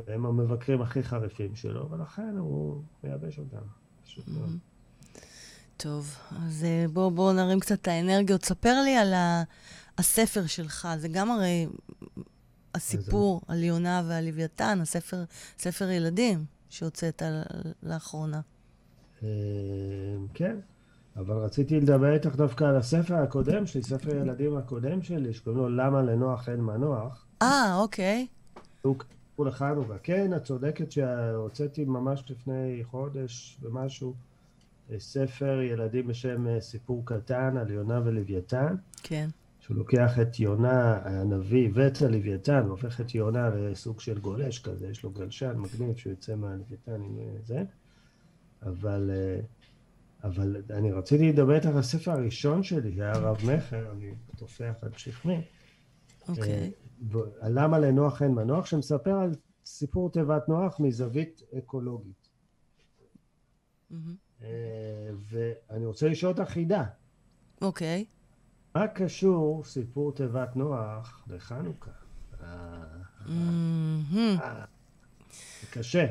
והם 0.06 0.26
המבקרים 0.26 0.82
הכי 0.82 1.02
חריפים 1.02 1.54
שלו, 1.54 1.90
ולכן 1.90 2.34
הוא 2.38 2.82
מייבש 3.04 3.38
אותם. 3.38 3.66
פשוט 4.04 4.28
מאוד. 4.28 4.58
טוב, 5.76 6.16
אז 6.46 6.64
אה, 6.64 6.84
בוא, 6.92 7.12
בוא 7.12 7.32
נרים 7.32 7.60
קצת 7.60 7.80
את 7.80 7.88
האנרגיות. 7.88 8.44
ספר 8.44 8.82
לי 8.84 8.96
על 8.96 9.14
ה... 9.14 9.42
הספר 9.98 10.46
שלך. 10.46 10.88
זה 10.98 11.08
גם 11.08 11.30
הרי 11.30 11.66
הסיפור 12.74 13.40
על 13.48 13.62
יונה 13.62 14.02
ועל 14.08 14.24
לוויתן, 14.24 14.78
הספר, 14.82 15.24
ספר 15.58 15.90
ילדים 15.90 16.44
שהוצאת 16.68 17.22
לאחרונה. 17.82 18.40
אה, 19.22 19.28
כן, 20.34 20.56
אבל 21.16 21.36
רציתי 21.36 21.80
לדבר 21.80 22.14
איתך 22.14 22.36
דווקא 22.36 22.64
על 22.64 22.76
הספר 22.76 23.14
הקודם 23.14 23.66
שלי, 23.66 23.82
ספר 23.82 24.16
ילדים 24.16 24.56
הקודם 24.56 25.02
שלי, 25.02 25.32
שקוראים 25.32 25.60
לו 25.60 25.68
למה 25.68 26.02
לנוח 26.02 26.48
אין 26.48 26.60
מנוח. 26.60 27.26
אה, 27.42 27.76
אוקיי. 27.76 28.26
הוא 28.82 28.96
קראו 29.36 29.48
לחנוכה. 29.48 29.98
כן, 30.02 30.34
את 30.36 30.44
צודקת 30.44 30.92
שהוצאתי 30.92 31.84
ממש 31.84 32.24
לפני 32.30 32.84
חודש 32.84 33.58
ומשהו 33.62 34.14
אה, 34.90 35.00
ספר 35.00 35.60
ילדים 35.60 36.06
בשם 36.06 36.46
אה, 36.46 36.60
סיפור 36.60 37.02
קטן 37.04 37.56
על 37.56 37.70
יונה 37.70 38.00
ולוויתן, 38.04 38.74
כן. 39.02 39.28
שהוא 39.60 39.76
לוקח 39.76 40.18
את 40.22 40.40
יונה 40.40 40.98
הנביא 41.04 41.70
ואת 41.74 42.02
הלוויתן, 42.02 42.62
והופך 42.66 43.00
את 43.00 43.14
יונה 43.14 43.48
לסוג 43.48 44.00
של 44.00 44.18
גולש 44.18 44.58
כזה, 44.58 44.88
יש 44.90 45.02
לו 45.02 45.10
גלשן 45.10 45.56
מגניב 45.56 45.96
שהוא 45.96 46.10
יוצא 46.10 46.34
מהלוויתן 46.34 47.02
עם 47.02 47.18
אה, 47.18 47.24
זה. 47.44 47.64
אבל, 48.62 49.10
אבל 50.24 50.62
אני 50.70 50.92
רציתי 50.92 51.32
לדבר 51.32 51.54
איתך 51.54 51.66
על 51.66 51.78
הספר 51.78 52.10
הראשון 52.10 52.62
שלי, 52.62 52.94
שהיה 52.96 53.12
רב-מכר, 53.12 53.92
אני 53.92 54.10
טופח 54.36 54.74
על 54.82 54.90
שכמי. 54.96 55.40
אוקיי. 56.28 56.70
ו- 56.72 56.85
למה 57.42 57.78
לנוח 57.78 58.22
אין 58.22 58.32
מנוח, 58.34 58.66
שמספר 58.66 59.18
על 59.18 59.34
סיפור 59.64 60.10
תיבת 60.10 60.48
נוח 60.48 60.80
מזווית 60.80 61.42
אקולוגית. 61.58 62.28
אה, 64.42 64.48
ואני 65.30 65.86
רוצה 65.86 66.08
לשאול 66.08 66.32
אותך 66.32 66.50
חידה, 66.50 66.84
אוקיי. 67.62 68.04
מה 68.74 68.88
קשור 68.88 69.64
סיפור 69.64 70.12
תיבת 70.12 70.56
נוח 70.56 71.24
לחנוכה? 71.30 71.90
אה, 72.42 72.46
מהמם. 73.26 74.36
זה 75.60 75.66
קשה. 75.70 76.06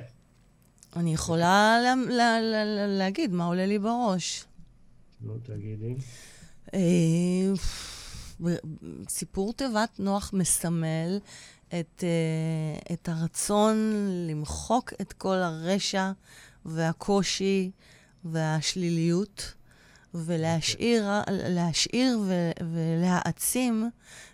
אני 0.96 1.14
יכולה 1.14 1.78
לה- 1.84 1.96
לה- 2.16 2.42
לה- 2.42 2.66
לה- 2.66 2.88
להגיד 2.88 3.32
מה 3.32 3.46
עולה 3.46 3.66
לי 3.66 3.80
בראש. 3.80 4.46
נו, 5.22 5.38
תגידי. 5.44 5.96
אה, 6.74 6.80
סיפור 9.10 9.54
תיבת 9.54 10.00
נוח 10.00 10.32
מסמל 10.34 11.20
את, 11.68 12.04
אה, 12.04 12.94
את 12.94 13.10
הרצון 13.10 13.78
למחוק 14.30 14.94
את 15.02 15.14
כל 15.14 15.36
הרשע 15.36 16.12
והקושי 16.66 17.72
והשליליות, 18.26 19.54
ולהשאיר 20.14 21.06
להשאיר 21.30 22.20
ו, 22.20 22.52
ולהעצים 22.74 23.90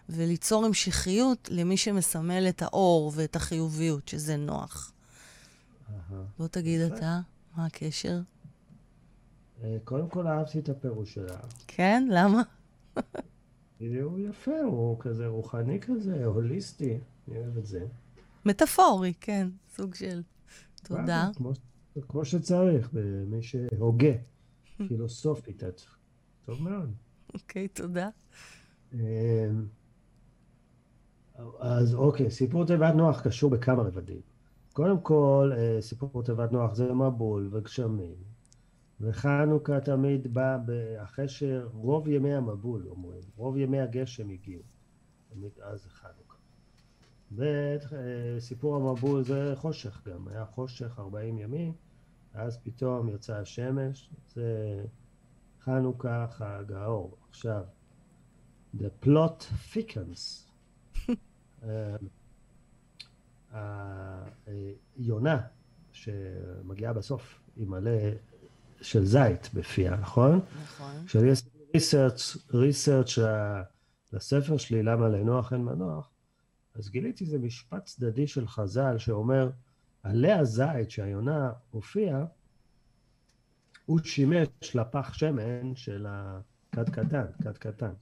וליצור 0.09 0.65
המשכיות 0.65 1.49
למי 1.51 1.77
שמסמל 1.77 2.45
את 2.49 2.61
האור 2.61 3.11
ואת 3.15 3.35
החיוביות, 3.35 4.07
שזה 4.07 4.37
נוח. 4.37 4.91
בוא 6.37 6.47
תגיד. 6.47 6.81
אתה, 6.81 7.19
מה 7.55 7.65
הקשר? 7.65 8.19
אה, 9.63 9.77
קודם 9.83 10.09
כל 10.09 10.27
אהבתי 10.27 10.59
את 10.59 10.69
הפירוש 10.69 11.13
שלה. 11.13 11.37
כן? 11.67 12.07
למה? 12.11 12.41
הוא 14.01 14.19
יפה, 14.19 14.61
הוא 14.65 14.99
כזה 14.99 15.27
רוחני 15.27 15.79
כזה, 15.79 16.25
הוליסטי, 16.25 16.99
אני 17.27 17.37
אוהב 17.37 17.57
את 17.57 17.65
זה. 17.65 17.85
מטאפורי, 18.45 19.13
כן, 19.21 19.47
סוג 19.69 19.95
של... 19.95 20.21
תודה. 20.83 21.29
כמו, 21.35 21.51
כמו 22.07 22.25
שצריך, 22.25 22.89
במי 22.93 23.43
שהוגה, 23.43 24.13
פילוסופית, 24.87 25.63
את 25.63 25.81
טוב 26.45 26.61
מאוד. 26.61 26.93
אוקיי, 27.33 27.67
תודה. 27.67 28.09
אמ, 28.93 28.99
אז 31.59 31.95
אוקיי, 31.95 32.31
סיפור 32.31 32.65
תיבת 32.65 32.93
נוח 32.93 33.21
קשור 33.21 33.51
בכמה 33.51 33.83
רבדים. 33.83 34.21
קודם 34.73 35.01
כל, 35.01 35.51
אה, 35.57 35.81
סיפור 35.81 36.23
תיבת 36.23 36.51
נוח 36.51 36.75
זה 36.75 36.93
מבול 36.93 37.49
וגשמים, 37.51 38.15
וחנוכה 39.01 39.79
תמיד 39.79 40.33
בא 40.33 40.57
אחרי 41.03 41.27
שרוב 41.27 42.07
ימי 42.07 42.33
המבול, 42.33 42.87
אומרים, 42.89 43.21
רוב 43.35 43.57
ימי 43.57 43.79
הגשם 43.79 44.29
הגיעו. 44.29 44.61
תמיד 45.33 45.51
אז 45.61 45.85
חנוכה. 45.85 46.37
וסיפור 47.31 48.75
המבול 48.75 49.23
זה 49.23 49.53
חושך 49.55 50.01
גם, 50.07 50.27
היה 50.27 50.45
חושך 50.45 50.99
40 50.99 51.39
ימים, 51.39 51.73
ואז 52.35 52.59
פתאום 52.63 53.09
יצאה 53.09 53.39
השמש, 53.39 54.09
זה 54.35 54.83
חנוכה 55.61 56.27
חג 56.29 56.71
האור. 56.73 57.17
עכשיו, 57.29 57.63
the 58.77 59.05
plot 59.05 59.43
thickens. 59.73 60.49
אה, 63.53 64.23
היונה 64.97 65.41
שמגיעה 65.91 66.93
בסוף 66.93 67.39
עם 67.55 67.69
מלא 67.69 67.91
של 68.81 69.05
זית 69.05 69.53
בפיה, 69.53 69.95
נכון? 69.95 70.39
נכון. 70.63 71.05
כשאני 71.05 71.31
עשיתי 71.31 71.49
ריסרצ' 71.73 72.37
ריסרצ' 72.53 73.19
לספר 74.13 74.57
שלי, 74.57 74.83
למה 74.83 75.09
לנוח 75.09 75.53
אין 75.53 75.61
מנוח, 75.61 76.09
אז 76.75 76.89
גיליתי 76.89 77.23
איזה 77.23 77.39
משפט 77.39 77.85
צדדי 77.85 78.27
של 78.27 78.47
חז"ל 78.47 78.97
שאומר, 78.97 79.49
עלי 80.03 80.31
הזית 80.31 80.91
שהיונה 80.91 81.51
הופיעה, 81.71 82.25
הוא 83.85 83.99
שימש 84.03 84.75
לפח 84.75 85.13
שמן 85.13 85.75
של 85.75 86.05
הכד 86.09 86.89
קטן, 86.89 87.25
כד 87.43 87.57
קטן. 87.57 87.93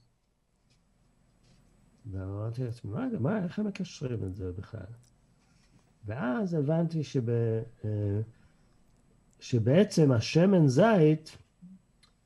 ואמרתי 2.10 2.64
לעצמי, 2.64 2.90
מה, 2.90 3.06
מה, 3.20 3.44
איך 3.44 3.58
הם 3.58 3.66
מקשרים 3.66 4.24
את 4.24 4.34
זה 4.34 4.52
בכלל? 4.52 4.86
ואז 6.04 6.54
הבנתי 6.54 7.04
שב, 7.04 7.30
אה, 7.30 7.62
שבעצם 9.40 10.12
השמן 10.12 10.66
זית, 10.68 11.36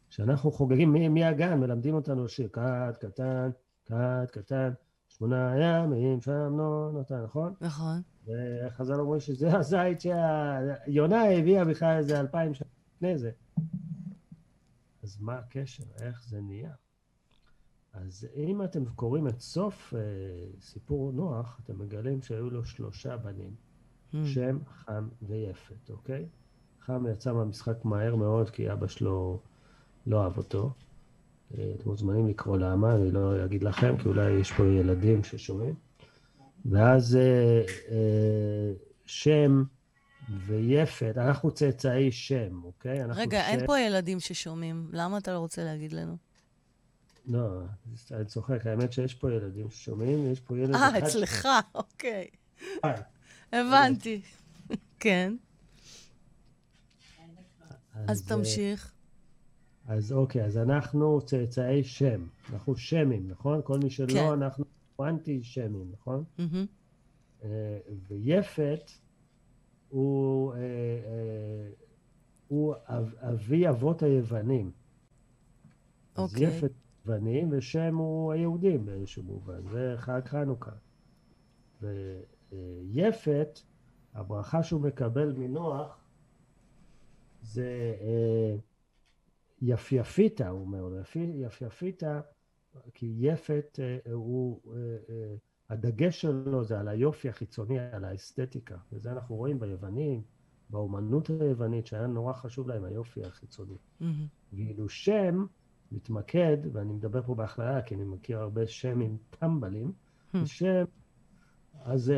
שאנחנו 0.09 0.53
חוגגים 0.53 1.15
מהגן, 1.15 1.61
מלמדים 1.61 1.95
אותנו 1.95 2.29
שיר, 2.29 2.49
כד 2.49 2.93
קטן, 3.01 3.51
כד 3.87 4.27
קטן, 4.33 4.71
שמונה 5.09 5.55
ימים 5.59 6.21
שם 6.21 6.59
לא 6.59 6.91
נותן, 6.93 7.23
נכון? 7.23 7.55
נכון. 7.61 8.03
וחז"ל 8.27 9.01
אומרים 9.01 9.21
שזה 9.21 9.57
הזית 9.59 10.01
שהיונה 10.01 11.25
הביאה 11.31 11.65
בכלל 11.65 11.97
איזה 11.99 12.21
אלפיים 12.21 12.55
שנה 12.55 12.69
לפני 12.97 13.19
זה. 13.19 13.31
אז 15.03 15.17
מה 15.21 15.35
הקשר? 15.39 15.85
איך 16.01 16.25
זה 16.29 16.41
נהיה? 16.41 16.73
אז 17.93 18.27
אם 18.37 18.63
אתם 18.63 18.85
קוראים 18.85 19.29
את 19.29 19.41
סוף 19.41 19.95
אה, 19.97 20.01
סיפור 20.61 21.13
נוח, 21.13 21.61
אתם 21.65 21.79
מגלים 21.79 22.23
שהיו 22.23 22.51
לו 22.51 22.65
שלושה 22.65 23.17
בנים, 23.17 23.55
Hmm. 24.13 24.17
שם, 24.27 24.59
חם 24.69 25.09
ויפת, 25.23 25.91
אוקיי? 25.91 26.29
חם 26.87 27.07
יצא 27.13 27.33
מהמשחק 27.33 27.85
מהר 27.85 28.17
מאוד, 28.17 28.51
כי 28.51 28.73
אבא 28.73 28.87
שלו 28.87 29.41
לא 30.07 30.25
אהב 30.25 30.39
אותו. 30.39 30.71
אה, 31.59 31.73
אתם 31.77 31.89
מוזמנים 31.89 32.29
לקרוא 32.29 32.59
למה, 32.59 32.95
אני 32.95 33.11
לא 33.11 33.45
אגיד 33.45 33.63
לכם, 33.63 33.97
כי 33.99 34.09
אולי 34.09 34.31
יש 34.31 34.53
פה 34.53 34.65
ילדים 34.67 35.25
ששומעים. 35.25 35.75
ואז 36.65 37.17
אה, 37.17 37.63
אה, 37.91 38.73
שם 39.07 39.65
ויפת, 40.47 41.15
אנחנו 41.17 41.51
צאצאי 41.51 42.13
שם, 42.13 42.61
אוקיי? 42.65 43.05
רגע, 43.05 43.43
שם... 43.43 43.47
אין 43.49 43.67
פה 43.67 43.81
ילדים 43.81 44.21
ששומעים. 44.21 44.89
למה 44.93 45.19
אתה 45.19 45.33
לא 45.33 45.39
רוצה 45.39 45.65
להגיד 45.65 45.93
לנו? 45.93 46.17
לא, 47.27 47.61
אני 48.11 48.25
צוחק, 48.25 48.67
האמת 48.67 48.93
שיש 48.93 49.15
פה 49.15 49.33
ילדים 49.33 49.71
ששומעים, 49.71 50.33
יש 50.33 50.41
פה 50.41 50.59
ילד 50.59 50.75
אה, 50.75 50.89
אחד... 50.89 50.97
אצלך, 50.97 51.49
אוקיי. 51.75 52.27
אה, 52.85 53.01
הבנתי. 53.53 54.21
כן. 55.01 55.35
אז 57.95 58.27
תמשיך. 58.27 58.93
אז 59.87 60.13
אוקיי, 60.13 60.45
אז 60.45 60.59
אנחנו 60.59 61.21
צאצאי 61.21 61.85
שם, 61.85 62.27
אנחנו 62.53 62.77
שמים, 62.77 63.29
נכון? 63.29 63.61
כל 63.65 63.79
מי 63.79 63.91
שלא, 63.91 64.07
כן. 64.07 64.33
אנחנו 64.33 64.65
אנטי 65.01 65.43
שמים, 65.43 65.93
נכון? 65.93 66.25
אה, 67.45 67.79
ויפת 68.09 68.91
הוא, 69.89 70.55
אה, 70.55 70.59
אה, 70.59 71.71
הוא 72.49 72.75
אב, 72.89 73.15
אבי 73.19 73.69
אבות 73.69 74.03
היוונים. 74.03 74.71
אז 76.15 76.35
אוקיי. 76.35 76.49
יפת 76.49 76.73
יוונים 77.07 77.49
ושם 77.53 77.97
הוא 77.97 78.33
היהודים 78.33 78.87
באיזשהו 78.87 79.23
מובן, 79.23 79.69
זה 79.73 79.95
חג 79.97 80.21
חנוכה. 80.25 80.71
ויפת, 81.83 83.61
הברכה 84.15 84.63
שהוא 84.63 84.81
מקבל 84.81 85.33
מנוח 85.33 86.04
זה 87.45 87.95
אה, 88.01 88.57
יפייפיתא, 89.63 90.43
הוא 90.43 90.61
אומר 90.61 90.83
לו, 90.83 91.01
יפי- 91.01 91.33
יפייפיתא, 91.47 92.21
כי 92.95 93.15
יפת 93.19 93.79
אה, 93.83 94.13
הוא, 94.13 94.61
אה, 94.77 95.35
הדגש 95.71 96.21
שלו 96.21 96.65
זה 96.65 96.81
על 96.81 96.89
היופי 96.89 97.29
החיצוני, 97.29 97.79
על 97.79 98.05
האסתטיקה, 98.05 98.77
וזה 98.93 99.13
אנחנו 99.13 99.37
רואים 99.37 99.59
ביוונים, 99.59 100.23
באומנות 100.71 101.31
היוונית, 101.41 101.87
שהיה 101.87 102.07
נורא 102.07 102.33
חשוב 102.33 102.69
להם 102.69 102.85
היופי 102.85 103.25
החיצוני. 103.25 103.77
מהמם. 104.01 104.27
ואילו 104.53 104.89
שם 104.89 105.47
מתמקד, 105.93 106.57
ואני 106.73 106.93
מדבר 106.93 107.23
פה 107.23 107.35
בהכללה, 107.35 107.83
כי 107.83 107.95
אני 107.95 108.05
מכיר 108.05 108.39
הרבה 108.41 108.67
שמים 108.67 109.17
טמבלים, 109.31 109.93
Hmm. 110.35 110.47
שם, 110.47 110.85
אז, 111.85 112.13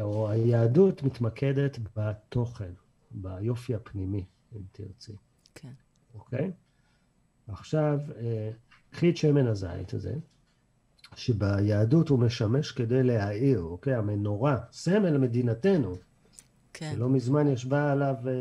או 0.00 0.30
היהדות 0.30 1.02
מתמקדת 1.02 1.78
בתוכן, 1.96 2.72
ביופי 3.14 3.74
הפנימי, 3.74 4.24
אם 4.56 4.60
תרצי, 4.72 5.16
כן. 5.54 5.72
אוקיי? 6.14 6.50
עכשיו, 7.48 7.98
אה, 8.16 8.50
קחי 8.90 9.10
את 9.10 9.16
שמן 9.16 9.46
הזית 9.46 9.94
הזה, 9.94 10.14
שביהדות 11.16 12.08
הוא 12.08 12.18
משמש 12.18 12.72
כדי 12.72 13.02
להאיר, 13.02 13.60
אוקיי? 13.60 13.94
המנורה, 13.94 14.58
סמל 14.72 15.18
מדינתנו, 15.18 15.94
כן. 16.72 16.92
שלא 16.94 17.08
מזמן 17.08 17.48
ישבה 17.48 17.92
עליו 17.92 18.14
אה, 18.26 18.32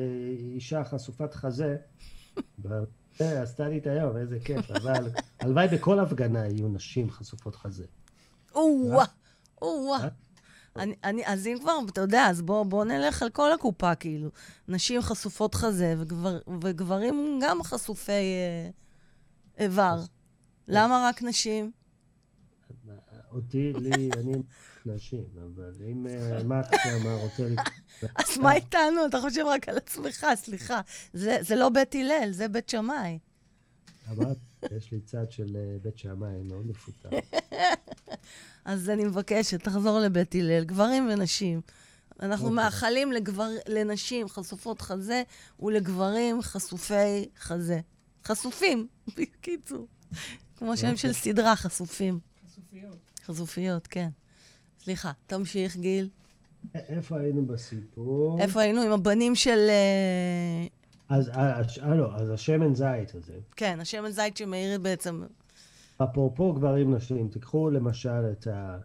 אישה 0.53 0.83
חשופת 0.83 1.33
חזה. 1.33 1.77
אה, 3.21 3.41
עשתה 3.41 3.67
לי 3.67 3.77
את 3.77 3.87
היום, 3.87 4.17
איזה 4.17 4.39
כיף, 4.39 4.71
אבל 4.71 5.09
הלוואי 5.39 5.67
בכל 5.67 5.99
הפגנה 5.99 6.47
יהיו 6.47 6.67
נשים 6.67 7.09
חשופות 7.09 7.55
חזה. 7.55 7.85
או-אה, 8.55 9.05
או-אה. 9.61 10.07
אני, 10.75 10.95
אני, 11.03 11.23
אז 11.25 11.47
אם 11.47 11.57
כבר, 11.61 11.79
אתה 11.89 12.01
יודע, 12.01 12.25
אז 12.29 12.41
בוא, 12.41 12.63
בוא 12.63 12.85
נלך 12.85 13.21
על 13.21 13.29
כל 13.29 13.51
הקופה, 13.51 13.95
כאילו. 13.95 14.29
נשים 14.67 15.01
חשופות 15.01 15.55
חזה, 15.55 15.95
וגבר, 15.99 16.39
וגברים 16.61 17.39
גם 17.43 17.63
חשופי 17.63 18.11
אה, 18.11 18.69
איבר. 19.57 19.99
למה 20.67 21.09
רק 21.09 21.23
נשים? 21.23 21.71
אותי, 23.31 23.73
לי, 23.73 24.09
אני 24.17 24.33
נשים, 24.85 25.23
אבל 25.35 25.73
אם 25.91 26.07
אה, 26.07 26.43
מקס 26.43 26.85
אמר 27.01 27.15
רוצה 27.15 27.43
ל... 27.43 27.55
אז 28.15 28.37
מה 28.37 28.53
איתנו? 28.53 29.05
אתה 29.05 29.21
חושב 29.21 29.45
רק 29.45 29.69
על 29.69 29.77
עצמך, 29.77 30.25
סליחה. 30.35 30.81
זה 31.13 31.55
לא 31.55 31.69
בית 31.69 31.95
הלל, 31.95 32.29
זה 32.31 32.47
בית 32.47 32.69
שמאי. 32.69 33.19
אמרת, 34.09 34.37
יש 34.71 34.91
לי 34.91 34.99
צד 35.01 35.31
של 35.31 35.55
אה, 35.55 35.77
בית 35.81 35.97
שמאי 35.97 36.43
מאוד 36.43 36.67
מפותח. 36.67 37.09
אז 38.65 38.89
אני 38.89 39.03
מבקשת, 39.03 39.63
תחזור 39.63 39.99
לבית 39.99 40.35
הלל, 40.35 40.63
גברים 40.63 41.09
ונשים. 41.13 41.61
אנחנו 42.19 42.45
אוקיי. 42.45 42.55
מאחלים 42.55 43.11
לגבר, 43.11 43.49
לנשים 43.67 44.29
חשופות 44.29 44.81
חזה 44.81 45.23
ולגברים 45.59 46.41
חשופי 46.41 47.29
חזה. 47.39 47.79
חשופים, 48.25 48.87
בקיצור. 49.17 49.87
כמו 50.57 50.77
שם 50.77 50.97
של 50.97 51.13
סדרה, 51.13 51.55
חשופים. 51.55 52.19
חשופיות. 52.47 52.97
חשופיות, 53.25 53.87
כן. 53.87 54.09
סליחה, 54.83 55.11
תמשיך, 55.27 55.77
גיל. 55.77 56.09
איפה 56.75 57.19
היינו 57.19 57.45
בסיפור? 57.45 58.41
איפה 58.41 58.61
היינו 58.61 58.81
עם 58.81 58.91
הבנים 58.91 59.35
של... 59.35 59.69
אז, 61.11 61.29
אה, 61.29 61.61
אה, 61.83 61.95
לא, 61.95 62.15
אז 62.15 62.29
השמן 62.29 62.75
זית 62.75 63.15
הזה. 63.15 63.33
כן, 63.55 63.79
השמן 63.81 64.09
זית 64.09 64.37
שמאיר 64.37 64.79
בעצם... 64.79 65.23
אפרופו 65.97 66.53
גברים 66.53 66.93
נשים, 66.95 67.27
תיקחו 67.27 67.69
למשל 67.69 68.31
את, 68.31 68.47
ה, 68.47 68.77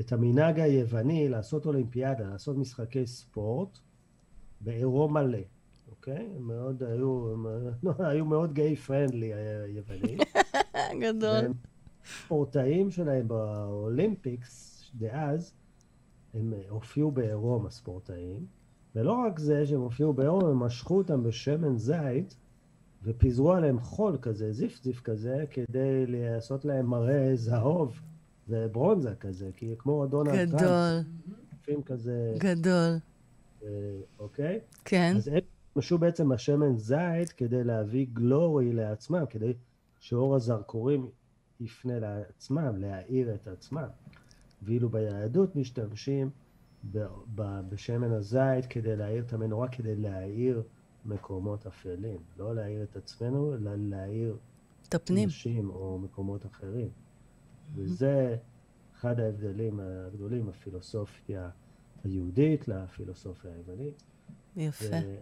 את 0.00 0.12
המנהג 0.12 0.60
היווני 0.60 1.28
לעשות 1.28 1.66
אולימפיאדה, 1.66 2.24
לעשות 2.24 2.56
משחקי 2.56 3.06
ספורט 3.06 3.78
בעירום 4.60 5.14
מלא, 5.14 5.38
אוקיי? 5.90 6.28
הם 6.36 6.42
מאוד 6.42 6.82
היו, 6.82 7.32
הם, 7.32 7.46
לא, 7.82 7.92
היו 7.98 8.24
מאוד 8.24 8.52
gay 8.52 8.76
friendly 8.76 9.34
היוונים. 9.34 10.18
גדול. 11.02 11.30
והם 11.30 11.52
ספורטאים 12.04 12.90
שלהם 12.90 13.28
באולימפיקס 13.28 14.84
דאז, 14.94 15.52
הם 16.34 16.52
הופיעו 16.68 17.10
בעירום 17.10 17.66
הספורטאים, 17.66 18.46
ולא 18.96 19.12
רק 19.12 19.38
זה 19.38 19.66
שהם 19.66 19.80
הופיעו 19.80 20.12
בעירום, 20.12 20.44
הם 20.44 20.58
משכו 20.58 20.98
אותם 20.98 21.22
בשמן 21.22 21.76
זית 21.76 22.36
ופיזרו 23.02 23.52
עליהם 23.52 23.80
חול 23.80 24.18
כזה, 24.22 24.52
זיף-זיף 24.52 25.00
כזה, 25.00 25.44
כדי 25.50 26.06
לעשות 26.06 26.64
להם 26.64 26.86
מראה 26.86 27.30
זהוב 27.34 28.00
וברונזה 28.48 29.14
כזה, 29.20 29.50
כי 29.56 29.74
כמו 29.78 30.06
דונלד 30.06 30.50
טראמפ, 30.50 30.62
גדול, 30.62 31.02
הופכים 31.52 31.82
כזה, 31.82 32.34
גדול. 32.38 32.96
אה, 33.62 33.68
אוקיי? 34.18 34.60
כן. 34.84 35.12
אז 35.16 35.28
הם 35.28 35.40
השתמשו 35.68 35.98
בעצם 35.98 36.28
בשמן 36.28 36.76
זית 36.76 37.32
כדי 37.36 37.64
להביא 37.64 38.06
גלורי 38.12 38.72
לעצמם, 38.72 39.24
כדי 39.30 39.52
שאור 39.98 40.36
הזרקורים 40.36 41.10
יפנה 41.60 41.98
לעצמם, 41.98 42.76
להאיר 42.76 43.34
את 43.34 43.48
עצמם. 43.48 43.88
ואילו 44.62 44.88
ביהדות 44.88 45.56
משתמשים 45.56 46.30
בשמן 47.68 48.12
הזית 48.12 48.66
כדי 48.70 48.96
להאיר 48.96 49.24
את 49.24 49.32
המנורה, 49.32 49.68
כדי 49.68 49.96
להאיר 49.96 50.62
מקומות 51.04 51.66
אפלים. 51.66 52.20
לא 52.38 52.54
להאיר 52.54 52.82
את 52.82 52.96
עצמנו, 52.96 53.54
אלא 53.54 53.70
להאיר 53.76 54.36
את 54.88 54.94
הפנים. 54.94 55.28
נשים 55.28 55.70
או 55.70 55.98
מקומות 55.98 56.46
אחרים. 56.46 56.88
וזה 57.74 58.36
אחד 58.94 59.20
ההבדלים 59.20 59.80
הגדולים 59.80 60.46
בפילוסופיה 60.46 61.50
היהודית 62.04 62.68
לפילוסופיה 62.68 63.50
היוונית. 63.52 64.02
יפה. 64.56 64.84
ו- 65.06 65.18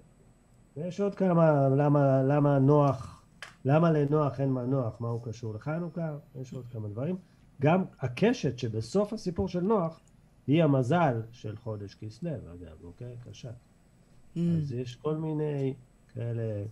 ויש 0.76 1.00
עוד 1.00 1.14
כמה, 1.14 1.68
למה, 1.68 2.22
למה 2.22 2.58
נוח, 2.58 3.24
למה 3.64 3.90
לנוח 3.90 4.40
אין 4.40 4.52
מנוח, 4.52 5.00
מה 5.00 5.08
הוא 5.08 5.20
קשור 5.24 5.54
לחנוכה, 5.54 6.18
יש 6.34 6.52
עוד 6.52 6.66
כמה 6.68 6.88
דברים. 6.88 7.16
גם 7.60 7.84
הקשת 8.00 8.58
שבסוף 8.58 9.12
הסיפור 9.12 9.48
של 9.48 9.60
נוח, 9.60 10.00
היא 10.46 10.64
המזל 10.64 11.22
של 11.32 11.56
חודש 11.56 11.94
כסלו, 11.94 12.30
אגב, 12.30 12.84
אוקיי? 12.84 13.16
קשה. 13.30 13.50
Mm. 13.50 14.38
אז 14.62 14.72
יש 14.72 14.96
כל 14.96 15.16
מיני 15.16 15.74
כאלה 16.14 16.64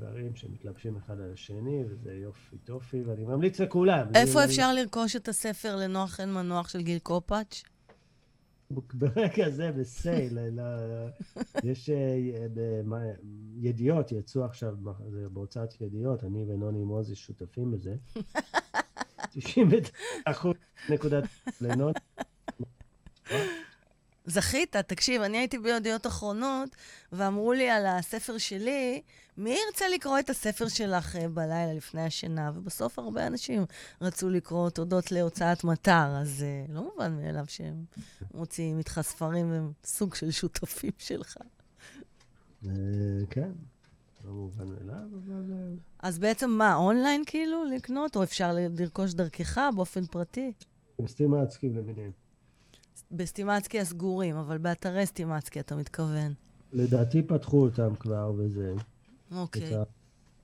דברים 0.00 0.36
שמתלבשים 0.36 0.96
אחד 0.96 1.20
על 1.20 1.32
השני, 1.32 1.84
וזה 1.88 2.12
יופי 2.14 2.58
טופי, 2.58 3.02
ואני 3.02 3.24
ממליץ 3.24 3.60
לכולם. 3.60 4.06
איפה 4.14 4.38
לי- 4.40 4.44
אפשר 4.46 4.72
לרכוש 4.74 5.16
את 5.16 5.28
הספר 5.28 5.76
לנוח 5.76 6.20
אין 6.20 6.32
מנוח 6.34 6.68
של 6.68 6.82
גיל 6.82 6.98
קופאץ'? 6.98 7.62
ברגע 8.70 9.50
זה 9.50 9.72
בסייל, 9.72 10.38
לא, 10.38 10.76
לא. 10.76 11.06
יש 11.64 11.90
אה, 11.90 12.16
ידיעות, 13.56 14.12
יצאו 14.12 14.44
עכשיו, 14.44 14.74
זה 15.10 15.28
בהוצאת 15.28 15.80
ידיעות, 15.80 16.24
אני 16.24 16.44
ונוני 16.48 16.84
מוזי 16.84 17.14
שותפים 17.14 17.70
בזה. 17.70 17.96
90 19.30 19.68
אחוז 20.24 20.54
נקודת 20.90 21.24
לנוני. 21.60 21.92
זכית, 24.26 24.76
תקשיב, 24.76 25.22
אני 25.22 25.38
הייתי 25.38 25.58
בידיעות 25.58 26.06
אחרונות, 26.06 26.68
ואמרו 27.12 27.52
לי 27.52 27.70
על 27.70 27.86
הספר 27.86 28.38
שלי, 28.38 29.02
מי 29.36 29.56
ירצה 29.66 29.88
לקרוא 29.88 30.18
את 30.18 30.30
הספר 30.30 30.68
שלך 30.68 31.16
אה, 31.16 31.28
בלילה 31.28 31.74
לפני 31.74 32.02
השינה? 32.02 32.52
ובסוף 32.54 32.98
הרבה 32.98 33.26
אנשים 33.26 33.64
רצו 34.00 34.30
לקרוא 34.30 34.70
תודות 34.70 35.12
להוצאת 35.12 35.64
מטר, 35.64 36.16
אז 36.20 36.44
uh, 36.68 36.72
לא 36.72 36.82
מובן 36.82 37.16
מאליו 37.16 37.44
שהם 37.48 37.84
מוציאים 38.34 38.78
איתך 38.78 39.00
ספרים 39.02 39.50
והם 39.50 39.72
סוג 39.84 40.14
של 40.14 40.30
שותפים 40.30 40.92
שלך. 40.98 41.36
אה, 42.66 42.70
כן, 43.30 43.50
לא 44.24 44.32
מובן 44.32 44.68
מאליו, 44.68 45.08
אבל... 45.24 45.76
אז 45.98 46.18
בעצם 46.18 46.50
מה, 46.50 46.74
אונליין 46.74 47.22
כאילו 47.26 47.64
לקנות, 47.64 48.16
או 48.16 48.22
אפשר 48.22 48.52
לרכוש 48.78 49.14
דרכך 49.14 49.60
באופן 49.76 50.06
פרטי? 50.06 50.52
עם 50.98 51.06
סטימצקים 51.06 51.76
למיניהם. 51.76 52.23
בסטימצקי 53.10 53.80
הסגורים, 53.80 54.36
אבל 54.36 54.58
באתרי 54.58 55.06
סטימצקי 55.06 55.60
אתה 55.60 55.76
מתכוון. 55.76 56.32
לדעתי 56.72 57.22
פתחו 57.22 57.62
אותם 57.62 57.94
כבר 57.94 58.32
וזה. 58.36 58.74
אוקיי, 59.36 59.76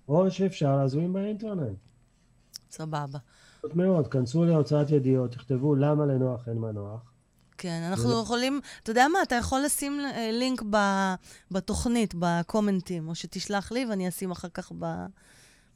או 0.08 0.30
שאפשר 0.30 0.76
להזמין 0.76 1.12
באינטרנט. 1.12 1.78
סבבה. 2.70 3.18
פשוט 3.58 3.74
מאוד, 3.76 4.08
כנסו 4.08 4.44
להוצאת 4.44 4.90
ידיעות, 4.90 5.32
תכתבו 5.32 5.74
למה 5.74 6.06
לנוח 6.06 6.48
אין 6.48 6.58
מנוח. 6.58 7.00
כן, 7.58 7.82
אנחנו 7.90 8.22
יכולים, 8.22 8.60
אתה 8.82 8.90
יודע 8.90 9.06
מה, 9.12 9.18
אתה 9.22 9.34
יכול 9.34 9.60
לשים 9.64 10.00
אה, 10.00 10.30
לינק 10.32 10.62
ב- 10.70 11.14
בתוכנית, 11.50 12.14
בקומנטים, 12.18 13.08
או 13.08 13.14
שתשלח 13.14 13.72
לי 13.72 13.86
ואני 13.86 14.08
אשים 14.08 14.30
אחר 14.30 14.48
כך 14.48 14.72
ב- 14.78 15.06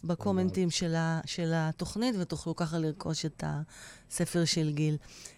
בקומנטים 0.06 0.70
של, 0.70 0.94
ה, 0.94 1.20
של 1.26 1.50
התוכנית, 1.54 2.14
ותוכלו 2.20 2.56
ככה 2.56 2.78
לרכוש 2.78 3.26
את 3.26 3.44
הספר 3.46 4.44
של 4.44 4.72
גיל. 4.74 4.96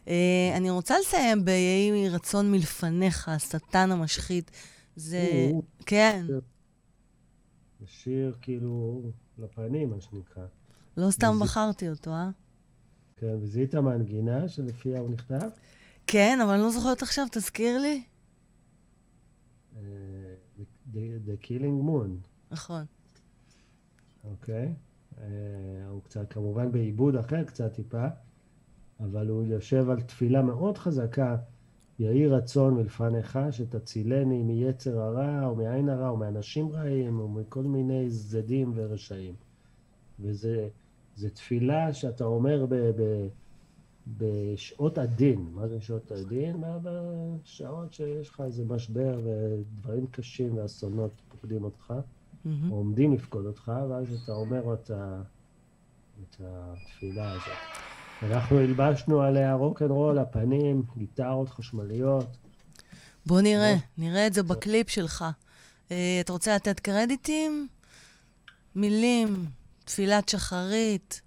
אה, 0.09 0.15
אני 0.57 0.71
רוצה 0.71 0.95
לסיים 1.01 1.45
ב"יהי 1.45 2.09
רצון 2.09 2.53
מלפניך", 2.53 3.29
השטן 3.29 3.93
המשחית. 3.93 4.51
זה, 4.97 5.51
כן, 5.87 6.25
זה 7.81 7.87
שיר 7.87 8.37
כאילו 8.43 9.03
לפנים, 9.39 9.91
מה 9.91 10.01
שנקרא. 10.01 10.45
לא 10.97 11.11
סתם 11.11 11.33
וזה- 11.35 11.45
בחרתי 11.45 11.89
אותו, 11.91 12.11
אה? 12.11 12.31
כן, 13.17 13.35
וזיהית 13.43 13.75
המנגינה 13.75 14.49
שלפיה 14.49 15.01
הוא 15.01 15.11
נכתב? 15.11 15.49
כן, 16.07 16.39
אבל 16.45 16.53
אני 16.55 16.63
לא 16.63 16.71
זוכרת 16.71 17.03
עכשיו, 17.03 17.27
תזכיר 17.33 17.79
לי. 17.79 18.03
אה, 19.77 19.81
The- 20.93 20.97
The 21.27 21.47
Killing 21.47 21.89
Moon, 21.89 22.11
נכון. 22.51 22.85
אוקיי? 24.31 24.75
אה, 25.19 25.25
הוא 25.89 26.03
קצת, 26.03 26.33
כמובן 26.33 26.73
בעיבוד 26.73 27.17
אחר 27.17 27.45
קצת 27.45 27.73
טיפה, 27.73 28.07
אבל 29.01 29.29
הוא 29.29 29.45
יושב 29.45 29.91
על 29.91 30.01
תפילה 30.01 30.43
מאוד 30.43 30.79
חזקה, 30.79 31.37
יהי 31.99 32.27
רצון 32.27 32.75
מלפניך 32.75 33.39
שתצילני 33.51 34.43
מיצר 34.43 35.01
הרע, 35.01 35.47
או 35.47 35.57
מעין 35.57 35.89
הרע, 35.89 36.09
או 36.09 36.17
מאנשים 36.17 36.69
רעים, 36.69 37.21
או 37.21 37.29
מכל 37.29 37.63
מיני 37.63 38.11
זדים 38.11 38.73
ורשעים. 38.75 39.35
זה 40.19 41.31
תפילה 41.35 41.93
שאתה 41.93 42.25
אומר 42.25 42.67
ב, 42.67 42.75
ב, 42.75 43.29
בשעות 44.07 44.99
הדין. 44.99 45.49
מה 45.53 45.69
זה 45.69 45.81
שעות 45.81 46.13
הדין? 46.13 46.57
מה 46.57 46.79
בשעות 46.83 47.93
שיש 47.93 48.29
לך 48.29 48.41
איזה 48.41 48.65
משבר 48.65 49.21
ודברים 49.25 50.07
קשים 50.07 50.57
ואסונות 50.57 51.23
פוקדים 51.29 51.65
אותך, 51.65 51.95
או 52.71 52.77
עומדים 52.77 53.13
לפקוד 53.13 53.47
אותך, 53.47 53.73
ואז 53.91 54.23
אתה 54.25 54.33
אומר 54.33 54.75
את, 54.75 54.91
ה, 54.91 55.23
את 56.23 56.37
התפילה 56.41 57.33
הזאת. 57.33 57.57
אנחנו 58.23 58.59
הלבשנו 58.59 59.23
עליה 59.23 59.55
רוקנרול, 59.55 60.19
הפנים, 60.19 60.83
גיטרות 60.97 61.49
חשמליות. 61.49 62.37
בוא 63.27 63.41
נראה, 63.41 63.75
נראה 63.99 64.27
את 64.27 64.33
זה 64.33 64.43
בקליפ 64.43 64.91
שלך. 64.91 65.25
אה, 65.91 66.19
אתה 66.21 66.33
רוצה 66.33 66.57
לתת 66.57 66.81
קרדיטים? 66.81 67.69
מילים, 68.75 69.47
תפילת 69.85 70.29
שחרית, 70.29 71.23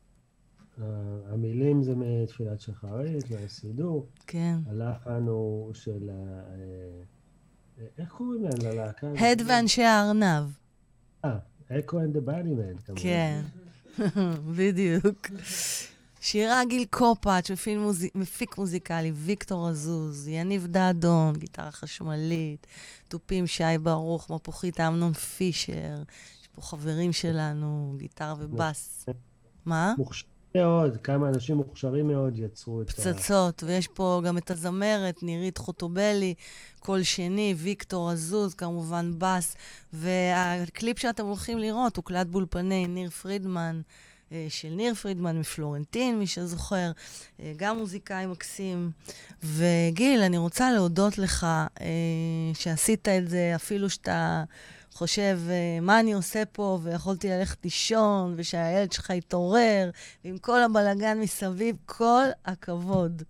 אה, 0.82 0.86
המילים 1.34 1.84
זה 1.84 1.96
מתפילת 1.96 2.62
שחרית, 2.62 3.32
מהסידור. 3.32 4.08
כן. 4.28 4.56
הלחן 4.70 5.24
הוא 5.28 5.74
של. 5.74 6.10
אה, 6.10 7.86
איך 7.98 8.10
קוראים 8.10 8.44
להם 8.44 8.60
ללהקה? 8.62 9.08
הד 9.08 9.42
ואנשי 9.48 9.84
הארנב. 9.84 10.59
אה, 11.26 11.38
Echo 11.70 12.00
and 12.00 12.14
the 12.14 12.20
Bunnymen, 12.22 12.78
כמובן. 12.86 13.02
כן, 13.02 13.42
בדיוק. 14.58 15.28
שירה 16.22 16.66
גיל 16.66 16.86
קופאץ', 16.90 17.52
מפיק, 17.52 17.78
מוז... 17.78 18.06
מפיק 18.16 18.58
מוזיקלי, 18.58 19.12
ויקטור 19.16 19.68
עזוז, 19.68 20.28
יניב 20.28 20.68
דדון, 20.68 21.36
גיטרה 21.36 21.72
חשמלית, 21.72 22.68
תופים 23.08 23.48
שי 23.48 23.78
ברוך, 23.84 24.30
מפוחית 24.32 24.80
אמנון 24.80 25.14
פישר, 25.14 26.04
יש 26.42 26.48
פה 26.56 26.62
חברים 26.62 27.14
שלנו, 27.14 27.96
גיטרה 27.98 28.36
ובאס. 28.40 29.06
מה? 29.66 29.94
מוכשרים 29.98 30.39
מאוד, 30.56 30.98
כמה 30.98 31.30
אנשים 31.30 31.56
מוכשרים 31.56 32.08
מאוד 32.08 32.38
יצרו 32.38 32.82
את 32.82 32.90
ה... 32.90 32.92
פצצות, 32.92 33.64
ויש 33.64 33.88
פה 33.88 34.22
גם 34.26 34.38
את 34.38 34.52
הזמרת, 34.52 35.24
נירית 35.24 35.58
חוטובלי, 35.58 36.34
קול 36.80 37.04
שני, 37.04 37.54
ויקטור 37.58 38.10
עזוז, 38.10 38.54
כמובן 38.54 39.12
בס, 39.18 39.56
והקליפ 39.94 41.00
שאתם 41.00 41.26
הולכים 41.26 41.58
לראות 41.58 41.98
הוקלט 41.98 42.28
באולפני 42.28 42.88
ניר 42.88 43.10
פרידמן, 43.10 43.82
אה, 44.32 44.46
של 44.50 44.70
ניר 44.70 44.94
פרידמן 44.94 45.40
מפלורנטין, 45.40 46.20
מי 46.20 46.28
שזוכר, 46.28 46.92
אה, 47.40 47.54
גם 47.58 47.78
מוזיקאי 47.78 48.26
מקסים. 48.26 48.92
וגיל, 49.44 50.22
אני 50.22 50.38
רוצה 50.38 50.72
להודות 50.72 51.18
לך 51.18 51.44
אה, 51.82 51.88
שעשית 52.54 53.08
את 53.08 53.30
זה, 53.30 53.52
אפילו 53.56 53.90
שאתה 53.90 54.44
חושב, 54.94 55.40
אה, 55.50 55.80
מה 55.82 56.00
אני 56.00 56.14
עושה 56.14 56.46
פה, 56.46 56.80
ויכולתי 56.84 57.30
ללכת 57.30 57.64
לישון, 57.64 58.34
ושהילד 58.38 58.92
שלך 58.92 59.10
יתעורר, 59.10 59.90
ועם 60.26 60.38
כל 60.38 60.62
הבלגן 60.62 61.20
מסביב, 61.20 61.78
כל 61.86 62.26
הכבוד. 62.46 63.24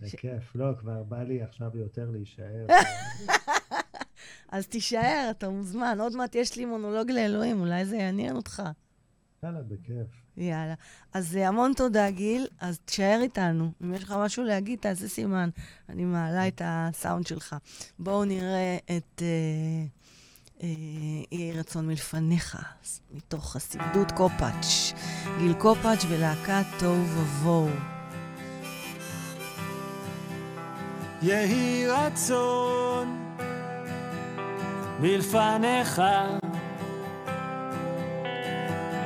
זה 0.00 0.16
כיף. 0.16 0.54
לא, 0.54 0.66
כבר 0.78 1.02
בא 1.02 1.22
לי 1.22 1.42
עכשיו 1.42 1.70
יותר 1.74 2.10
להישאר. 2.10 2.66
אז 4.52 4.66
תישאר, 4.66 5.28
אתה 5.30 5.48
מוזמן. 5.48 5.98
עוד 6.00 6.16
מעט 6.16 6.34
יש 6.34 6.56
לי 6.56 6.64
מונולוג 6.64 7.10
לאלוהים, 7.10 7.60
אולי 7.60 7.84
זה 7.84 7.96
יעניין 7.96 8.36
אותך. 8.36 8.62
יאללה, 9.42 9.62
בכיף. 9.62 10.06
יאללה. 10.36 10.74
אז 11.12 11.36
אה, 11.36 11.48
המון 11.48 11.72
תודה, 11.76 12.10
גיל. 12.10 12.46
אז 12.60 12.78
תישאר 12.78 13.18
איתנו. 13.22 13.72
אם 13.82 13.94
יש 13.94 14.04
לך 14.04 14.14
משהו 14.18 14.44
להגיד, 14.44 14.78
תעשה 14.78 15.08
סימן. 15.08 15.50
אני 15.88 16.04
מעלה 16.04 16.48
את 16.48 16.62
הסאונד 16.64 17.26
שלך. 17.26 17.56
בואו 17.98 18.24
נראה 18.24 18.78
את 18.96 19.22
אה, 19.22 19.86
יהי 20.62 21.52
רצון 21.52 21.86
מלפניך, 21.86 22.58
מתוך 23.10 23.52
חסידות 23.52 24.12
קופאץ'. 24.12 24.92
גיל 25.38 25.52
קופאץ' 25.52 26.04
ולהקת 26.08 26.64
תוהו 26.78 27.04
ובוהו. 27.06 27.68
יהי 31.22 31.86
רצון 31.86 33.34
מלפניך, 35.00 36.02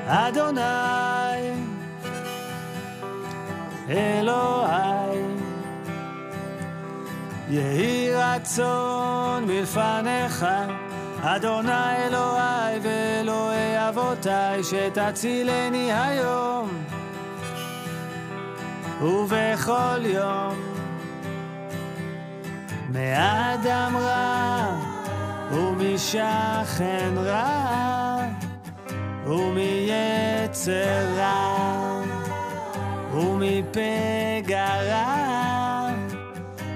אדוני, 0.06 0.60
אלוהי. 3.88 5.18
יהי 7.48 8.10
רצון 8.14 9.44
מלפניך, 9.44 10.46
אדוני 11.26 11.96
אלוהי 12.06 12.78
ואלוהי 12.82 13.88
אבותיי, 13.88 14.60
שתצילני 14.64 15.92
היום 15.92 16.84
ובכל 19.02 20.00
יום. 20.04 20.74
מאדם 22.92 23.96
רע 23.96 24.80
ומשכן 25.52 27.14
רע 27.16 28.20
ומיצר 29.26 31.04
רע 31.16 32.02
ומפגע 33.14 34.66
רע 34.82 35.88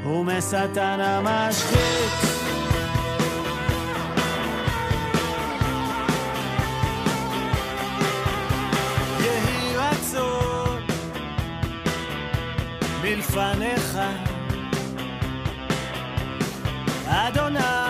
ומשטן 0.06 1.00
המשחית 1.00 2.27
מלפניך 13.08 13.98
אדוני, 17.06 17.87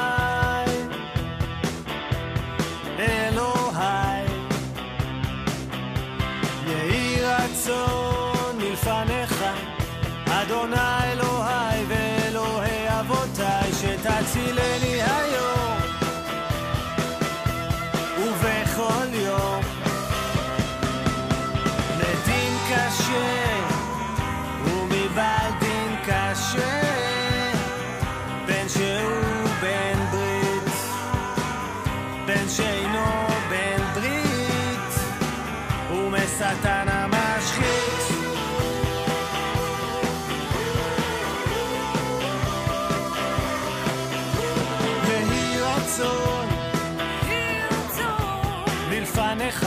שאינו 32.59 33.04
בן 33.50 33.82
ברית 33.94 34.94
ומשטן 35.90 36.86
המשחית 36.88 38.18
והיא 45.06 45.61
רצון. 45.62 46.46
מלפניך. 48.90 49.66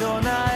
אדוני 0.00 0.49